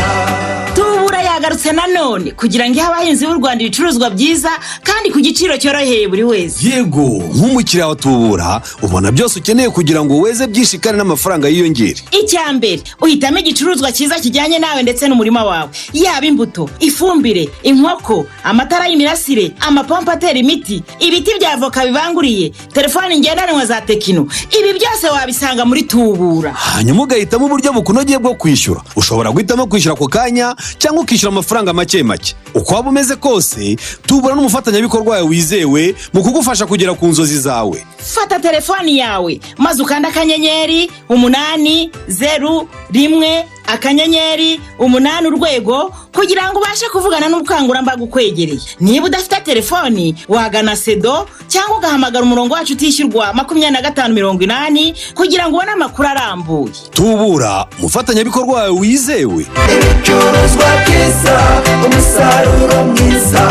[1.65, 4.49] yagarutse nanone kugira ngo ihe abahinzi b'u rwanda ibicuruzwa byiza
[4.83, 6.59] kandi ku giciro cyoroheye buri wese.
[6.67, 12.01] Yego nk'umukiriya wa tubura ubona byose ukeneye kugira ngo weze byinshi kandi n'amafaranga yiyongere.
[12.11, 15.69] Icya mbere uhitamo igicuruzwa cyiza kijyanye nawe ndetse n'umurima wawe.
[15.93, 23.65] Yaba imbuto ifumbire inkoko amatara y'imirasire amapompo atera imiti ibiti bya avoka bibanguriye telefoni ngendanwa
[23.65, 24.27] za tekino.
[24.59, 26.51] Ibi byose wabisanga muri tubura.
[26.53, 28.81] Hanyuma ugahitamo uburyo bukunogeye bwo kwishyura.
[28.95, 32.35] Ushobora guhitamo kwishyura ako kanya cyangwa ukishyura amafaranga make make.
[32.53, 37.85] Uko waba umeze kose tubura n'umufatanyabikorwa wawe wizewe mu kugufasha kugera ku nzozi zawe.
[37.97, 39.39] Fata telefoni yawe.
[39.57, 48.59] Maze ukanda akanyenyeri umunani zeru rimwe akanyenyeri umunani urwego kugira ngo ubashe kuvugana n'ubukangurambaga ukwegereye
[48.79, 54.93] niba udafite telefoni wagana sedo cyangwa ugahamagara umurongo wacu utishyurwa makumyabiri na gatanu mirongo inani
[55.15, 56.73] kugira ngo ubone amakuru arambuye.
[56.91, 59.45] Tubura umufatanyabikorwa wawe wizewe.
[59.75, 61.37] Ibicuruzwa byiza
[61.85, 63.43] umusaruro mwiza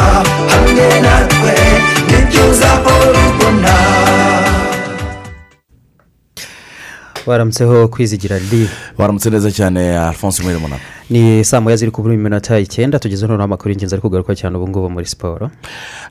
[0.51, 1.55] hamwe natwe
[2.11, 3.75] ni byo uzahora ubona
[7.27, 8.69] waramutseho kwizigira ri
[8.99, 13.45] waramutse neza cyane alphonse mwere munana ni saa moya ziri kubura iminota icyenda tugeze noneho
[13.45, 15.51] amakuru y'ingenzi ari kugaruka cyane ubu ngubu muri siporo.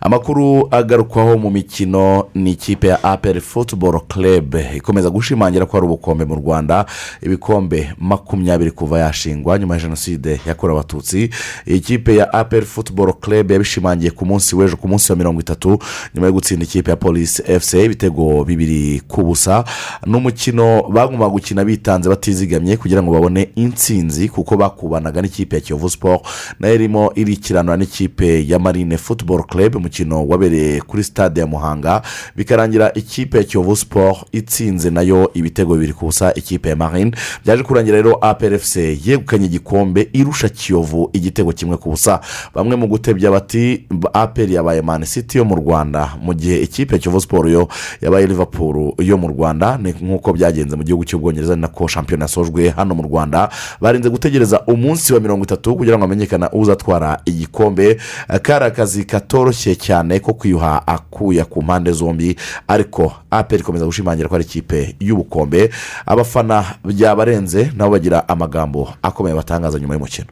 [0.01, 6.25] Amakuru agarukwaho mu mikino ni ikipe ya aperi futuboro club ikomeza gushimangira ko hari ubukombe
[6.25, 6.85] mu rwanda
[7.21, 11.29] ibikombe makumyabiri kuva yashingwa nyuma ya jenoside yakorewe abatutsi.
[11.67, 15.79] Iyi kipe ya aperi futuboro club yabishimangiye ku munsi w'ejo ku munsi wa mirongo itatu
[16.15, 19.63] nyuma yo gutsinda ikipe ya polisi efuse ibitego bibiri ku busa.
[20.05, 25.89] Ni umukino bagomba gukina bitanze batizigamye kugira ngo babone intsinzi kuko bakubanaga n'ikipe ya kiyovu
[25.89, 26.21] siporo
[26.59, 32.01] na yo irimo irikiranwa n'ikipe ya marine futuboro club umukino wabereye kuri stade ya muhanga.
[32.35, 37.11] Bikarangira ikipe ya kiyovu siporo itsinze na yo ibitego bibiri ku busa ikipe ya marine.
[37.45, 38.75] Byaje kurangira rero aprfc
[39.05, 42.19] yegukanye igikombe irusha kiyovu igitego kimwe ku busa
[42.55, 46.09] bamwe mu gutebya bati aperi yabaye mani city yo mu rwanda.
[46.21, 47.67] Mu gihe ikipe ya kiyovu siporo yo
[48.01, 52.95] yabaye liverpool yo mu rwanda ni nk'uko byagenze mu gihugu cy'ubwongereza nako shampiyona yasojwe hano
[52.95, 53.49] mu rwanda.
[53.81, 57.97] Barinze gutegereza umunsi wa mirongo itatu kugira ngo hamenyekane uzatwara igikombe.
[58.41, 62.35] Kari akazi katoroshye cyane ko kwiyuha akuya ku mpande zombi
[62.67, 65.69] ariko aperi ikomeza gushimangira ko ari ikipe y'ubukombe.
[66.05, 70.27] Abafana byabarenze nabo bagira amagambo akomeye batangaza nyuma y'umukino.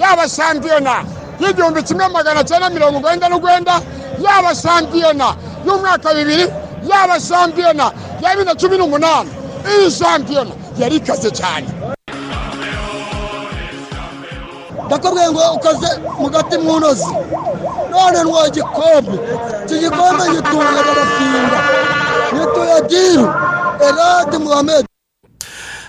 [0.00, 1.04] Yaba shampiyona
[1.40, 3.80] y'igihumbi kimwe magana cyenda mirongo urwenda n'urwenda
[4.22, 5.34] yaba shampiyona
[5.66, 6.46] y'umwaka bibiri
[6.90, 7.84] yaba shampiyona
[8.22, 9.30] ya bibiri na cumi n'umunani.
[9.78, 11.66] Iyi shampiyona yari ikaze cyane.
[14.92, 15.88] Ndakubwiye ngo ukoze
[16.20, 17.12] mu gati mu ntozi.
[17.90, 19.16] None nwa gikombe.
[19.64, 21.58] Iki gikombe gitunga barapinga
[22.36, 23.26] gituye diru
[23.88, 24.84] erade muhammed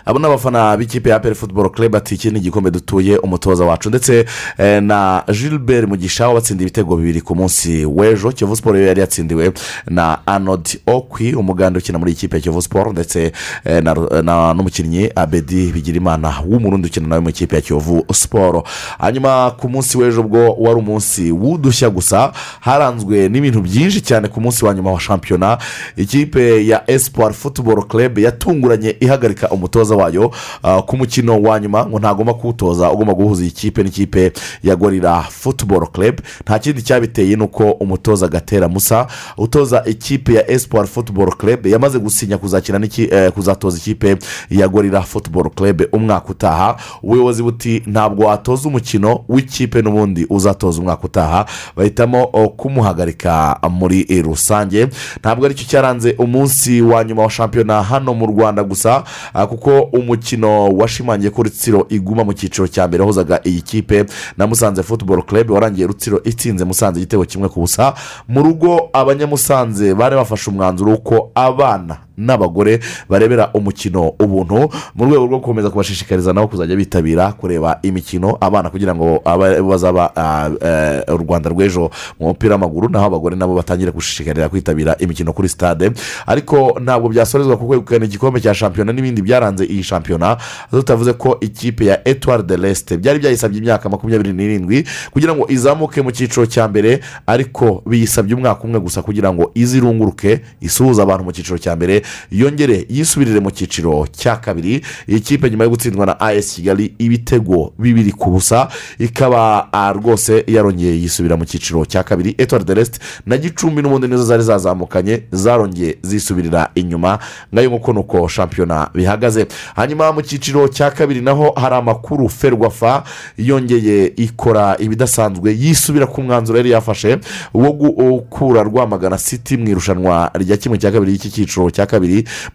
[0.06, 3.90] abo ni abafana b'ikipe ya aperi futuboro club ati iki ni igikombe dutuye umutoza wacu.
[3.90, 4.26] Ndetse
[4.58, 8.32] eh, na gilbert mugisha watsindiye ibitego bibiri ku munsi w'ejo.
[8.32, 9.52] Kiyovu siporo yari yatsindiwe
[9.88, 13.32] na anodi okwi umuganda ukina muri iyi kipe ya kiyovu siporo ndetse
[13.66, 13.84] eh,
[14.24, 18.64] n'umukinnyi abedi bigirimana w'umurundi ukina nawe mu ikipe ya kiyovu siporo
[19.00, 24.66] hanyuma ku munsi w'ejo bwo wari umunsi w'udushya gusa haranzwe n'ibintu byinshi cyane ku munsi
[24.66, 25.58] wa nyuma wa shampiyona.
[25.98, 30.32] Ikipe ya esipuwari futuboro club yatunguranye ihagarika umutoza wayo
[30.64, 34.32] ah, ku mukino wa nyuma ngo ntagomba kuwutoza ugomba guhuza iyi kipe n'ikipe
[34.64, 36.20] ya gorira futuboro club.
[36.42, 42.00] Nta kindi cyabiteye ni uko umutoza gatera musa utoza ikipe ya esipuwari futuboro club yamaze
[42.00, 44.18] gusinya kuzakina eh, kuzatoza ikipe
[44.50, 46.76] ya gorira futuboro club umwaka utaha.
[47.04, 51.46] Ubuyobozi buti ntabwo watoza umukino w'ikipe n'ubundi uzatoza umwaka utaha.
[51.76, 54.88] Bahitamo oh, kumuhagarika muri rusange.
[55.20, 59.83] Ntabwo ari cyo cyaranze umunsi wa nyuma wa shampiyona hano mu rwanda gusa ah, kuko
[59.92, 64.06] umukino washimangiye ko rutsiro iguma mu cyiciro cya mbere wahozaga iyi kipe
[64.38, 67.94] na musanze futuboro club warangiye rutsiro itsinze musanze igitego kimwe ku busa.
[68.28, 75.38] Mu rugo abanyamusanze bari bafashe umwanzuro w'uko abana n'abagore barebera umukino ubuntu mu rwego rwo
[75.40, 79.22] gukomeza kubashishikariza nabo kuzajya bitabira kureba imikino abana kugira ngo
[79.70, 81.90] bazaba ah, eh, u rwanda rw'ejo
[82.20, 85.92] mu mupira w'amaguru naho abagore nabo batangire gushishikarira kwitabira imikino kuri stade.
[86.28, 90.38] Ariko ntabwo byasorezwa ku kwegukana igikombe cya shampiyona n'ibindi byaranze iyi shampiyona.
[90.72, 96.02] Tutavuze ko ikipe ya etuwari de resite byari byayisabye imyaka makumyabiri n'irindwi kugira ngo izamuke
[96.02, 101.32] mu cyiciro cya mbere ariko biyisabye umwaka umwe gusa kugira ngo izirunguruke isuhuze abantu mu
[101.32, 104.82] cyiciro cya mbere yongere yisubirire mu cyiciro cya kabiri.
[105.08, 108.68] Iyi kipe nyuma yo gutsindwa na as kigali ibitego bibiri ku busa
[109.00, 112.36] ikaba rwose yarongeye yisubira mu cyiciro cya kabiri.
[112.38, 117.20] Etuwari de resite na gicumbi n'ubundi nizo zari zazamukanye zarongeye zisubirira inyuma.
[117.54, 119.48] Ngayo nk'uko nuko shampiyona bihagaze.
[119.76, 123.04] Hanyuma mu cyiciro cya kabiri naho hari amakuru ferwafa
[123.38, 127.18] yongeye ikora ibidasanzwe yisubira ku mwanzuro yari yafashe
[127.54, 131.93] wo gukura rwamagana city mu irushanwa rya kimwe cya kabiri y'iki cyiciro cya kabiri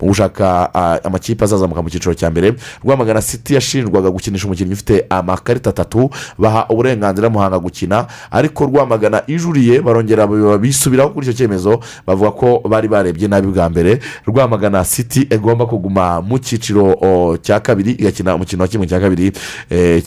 [0.00, 0.74] mu gushaka
[1.04, 2.54] amakipe azazamuka mu cyiciro cya mbere.
[2.84, 8.06] Rwamagana city yashinjwaga gukinisha umukinnyi ufite amakarita atatu baha uburenganzira muhanga gukina.
[8.30, 10.26] Ariko rwamagana ijuriye barongera
[10.58, 13.98] bisubiraho kuri icyo cyemezo bavuga ko bari barebye nabi bwa mbere.
[14.26, 16.94] Rwamagana city igomba kuguma mu cyiciro
[17.42, 19.32] cya kabiri igakina umukino wa kimwe cya kabiri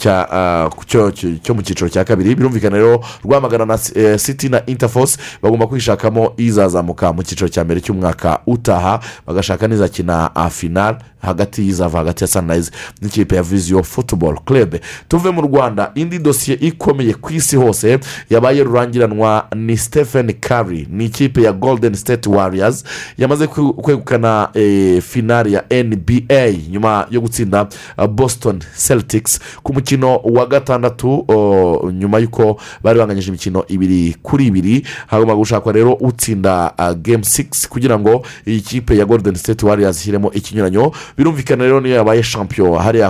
[0.06, 2.36] ah, cyo- mu cyiciro cya kabiri.
[2.36, 7.82] Birumvikana rero rwamagana na eh, city na interforce bagomba kwishakamo izazamuka mu cyiciro cya mbere
[7.82, 9.00] cy'umwaka utaha.
[9.26, 10.98] Bagashaka n'izakina ah, final.
[11.22, 14.76] Hagati y'izava hagati ya sunrise n'ikipe ya viziyo futuboro club.
[15.08, 18.00] Tuve mu rwanda indi dosiye ikomeye ku isi hose
[18.30, 22.84] yabaye rurangiranwa ni stephen curry ni ikipe ya golden state warriors
[23.18, 27.68] yamaze kwe- kwegukana eh, finari ya nba nyuma yo gutsinda
[27.98, 34.46] ah, boston celtics ku mukino wa gatandatu oh, nyuma y'uko bari banganyije imikino ibiri kuri
[34.48, 34.86] ibiri.
[35.08, 40.00] Hagomba gushakwa rero utsinda ah, game six kugira ngo iyi kipe ya golden state warriors
[40.00, 40.92] ishyiremo ikinyuranyo.
[41.18, 43.10] Birumvikana rero niyo yabaye champion hariya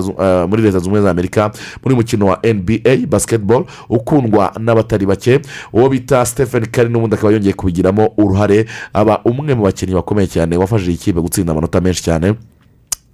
[0.00, 1.50] zu- ah, muri leta zunze ubumwe za amerika
[1.84, 5.40] muri mukino wa nba basketball ukundwa n'abatari bake.
[5.72, 10.56] Uwo bita stephen kari n'ubundi akaba yongeye kubigiramo uruhare aba umwe mu bakinnyi bakomeye cyane
[10.56, 12.34] wafashije ikipe gutsinda amanota menshi cyane.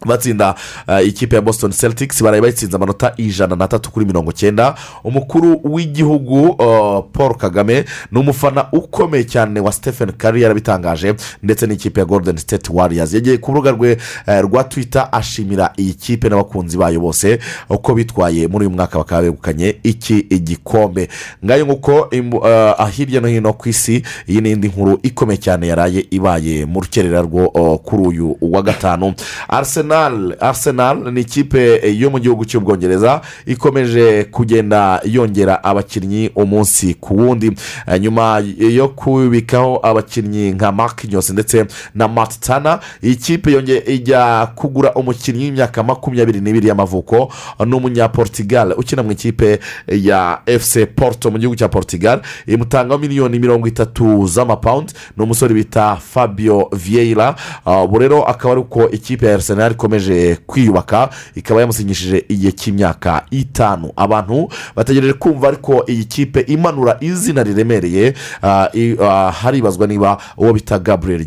[0.07, 0.55] Batsinda
[0.89, 4.75] uh, ikipe ya boston celtics baraye bayitsinze amanota ijana na tatu kuri mirongo cyenda
[5.05, 12.01] umukuru w'igihugu uh, paul kagame ni umufana ukomeye cyane wa stephen curry yarabitangaje ndetse n'ikipe
[12.01, 13.15] ya golden state warriors.
[13.15, 17.39] Yagiye ku rubuga rwe uh, rwa twitter ashimira iyi kipe n'abakunzi bayo bose
[17.71, 21.09] uko bitwaye muri uyu mwaka bakaba begukanye iki igikombe.
[21.45, 21.67] Ngayo
[22.11, 22.39] imbu-
[22.81, 26.81] uh, hirya no hino ku isi iyi ni indi nkuru ikomeye cyane yaraye ibaye mu
[26.81, 29.15] rukerera rwo uh, kuri uyu wa gatanu.
[29.49, 37.53] Arsenal arsenal ni ikipe yo mu gihugu cy'ubwongereza ikomeje kugenda yongera abakinnyi umunsi ku wundi.
[37.87, 43.83] Eh, nyuma yo kubikaho abakinnyi nka mark nyose ndetse na matt tana iyi kipe yongeye
[43.87, 47.33] ijya kugura umukinnyi w'imyaka makumyabiri n'ibiri y'amavuko
[47.67, 52.21] ni umunyaportugal ukina mu ikipe ya fc porto mu gihugu cya portugal.
[52.47, 57.35] Imutangaho miliyoni mirongo itatu z'amapawundi ni umusore bita fabio vieira.
[57.65, 63.25] Ah, ubu rero akaba ari uko ikipe ya arsenal ikomeje kwiyubaka ikaba yamusinyishije igihe cy'imyaka
[63.31, 63.91] itanu.
[63.97, 68.69] Abantu bategereje kumva ariko iyi kipe imanura izina riremereye ah,
[69.03, 70.79] ah, haribazwa niba uwo bita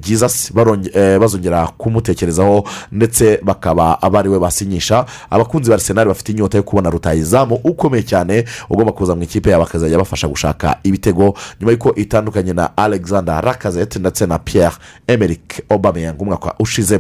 [0.02, 5.06] jesus baronge- eh, bazongera kumutekerezaho ndetse bakaba aba ari we basinyisha.
[5.30, 9.64] Abakunzi ba arsenal bafite inyota yo kubona rutayizamu ukomeye cyane ugomba kuza mu ikipe yabo
[9.64, 11.34] akazajya abafasha gushaka ibitego.
[11.60, 14.76] Nyuma y'uko itandukanye na alexander rakazete ndetse na pierre
[15.08, 17.00] emerick obameyang umwaka ushize.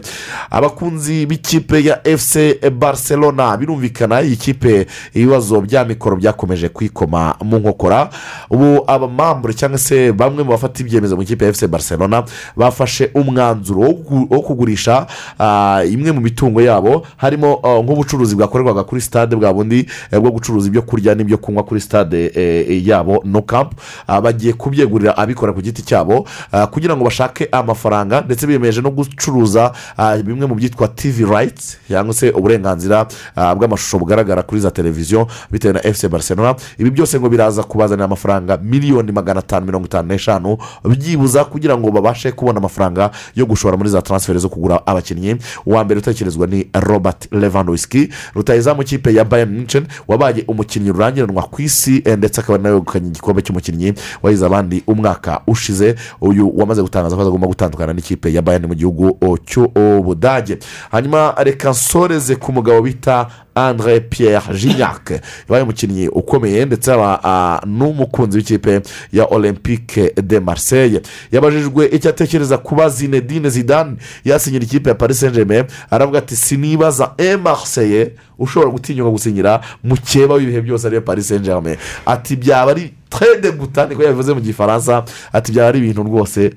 [0.51, 3.57] Abakunzi b'ikipe ikipe ya efuse barcelona.
[3.57, 8.09] Birumvikana iyi kipe ibibazo bya mikoro byakomeje kwikoma mu nkokora.
[8.49, 12.23] Ubu abamambure cyangwa se bamwe mu bafata ibyemezo mu ikipe ya efuse barcelona
[12.55, 15.07] bafashe umwanzuro wo gu- wo kugurisha
[15.39, 17.05] ah, imwe mu mitungo yabo.
[17.17, 21.63] Harimo ah, nk'ubucuruzi bwakorerwaga kuri stade bwa bundi eh, bwo gucuruza ibyo kurya n'ibyo kunywa
[21.63, 23.75] kuri stade eh, yabo no kampu
[24.23, 29.71] bagiye kubyegurira abikora ku giti cyabo ah, kugira ngo bashake amafaranga ndetse biyemeje no gucuruza
[29.97, 35.27] ah, bimwe mu byitwa tv rayiti cyangwa se uburenganzira ah, bw'amashusho bugaragara kuri za televiziyo
[35.51, 36.55] bitewe na efuse barcelona.
[36.77, 41.91] Ibi byose ngo biraza kubazanira amafaranga miliyoni magana atanu mirongo itanu n'eshanu byibuza kugira ngo
[41.91, 45.35] babashe kubona amafaranga yo gushora muri za taransiferi zo kugura abakinnyi.
[45.65, 51.61] Uwa mbere utekerezwa ni robert levandowski rutayizamu kipe ya bayern munchen wabaye umukinnyi rurangiranwa ku
[51.61, 55.95] isi eh, ndetse akaba nawe wegukanye igikombe cy'umukinnyi wahize abandi umwaka ushize.
[56.21, 60.57] Uyu wamaze gutangaza ko agomba gutandukana n'ikipe ya bayern mu gihugu oh, cy'ubudage.
[60.91, 65.09] Hanyuma reka nsoreze ku mugabo bita andre pierre gignac.
[65.47, 68.81] Yabaye umukinnyi ukomeye ndetse aba ah, n'umukunzi w'ikipe
[69.13, 71.01] ya olympique de marseille.
[71.31, 73.95] Yabajijwe icyo atekereza kuba zinedine zidane.
[74.25, 80.33] Yasinyira ikipe ya paris saint germain aravuga ati sinibaza e marseille ushobora gutinyuka gusinyira mukeba
[80.35, 85.03] w'ibihe byose ariyo paris saint germain ati byaba ari trede guta niko yabivuze mu gifaransa.
[85.33, 86.51] Ati byaba ari ibintu rwose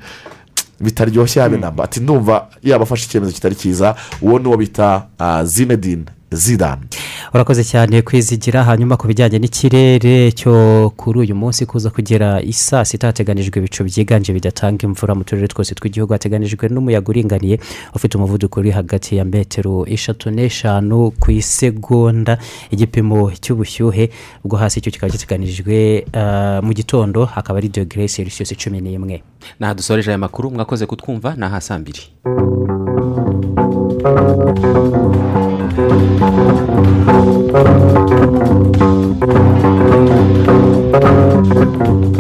[0.81, 3.95] bitaryoshye habe namba ati ndumva yaba afashe icyemezo kitari cyiza.
[4.23, 6.05] Uwo ni wo bita ah, zinedine.
[6.31, 6.83] Zidane.
[7.35, 10.53] Urakoze cyane kwizigira hanyuma ku bijyanye n'ikirere cyo
[10.97, 15.49] kuri uyu munsi kuza kugera i saa sita hateganijwe ibicu byiganje bidatanga imvura mu turere
[15.49, 17.61] twose tw'igihugu hateganijwe n'umuyaga uringaniye
[17.95, 22.39] ufite umuvuduko uri hagati ya metero eshatu n'eshanu ku isegonda.
[22.71, 24.11] Igipimo cy'ubushyuhe
[24.45, 29.23] bwo hasi cyo kikaba giteganijwe ah, mu gitondo hakaba ari dogere selisiyusi cumi n'imwe.
[29.61, 32.03] Naha dusoreje aya makuru mwakoze kutwumva ni aha saa mbiri.
[35.71, 35.99] Thank
[41.87, 42.18] you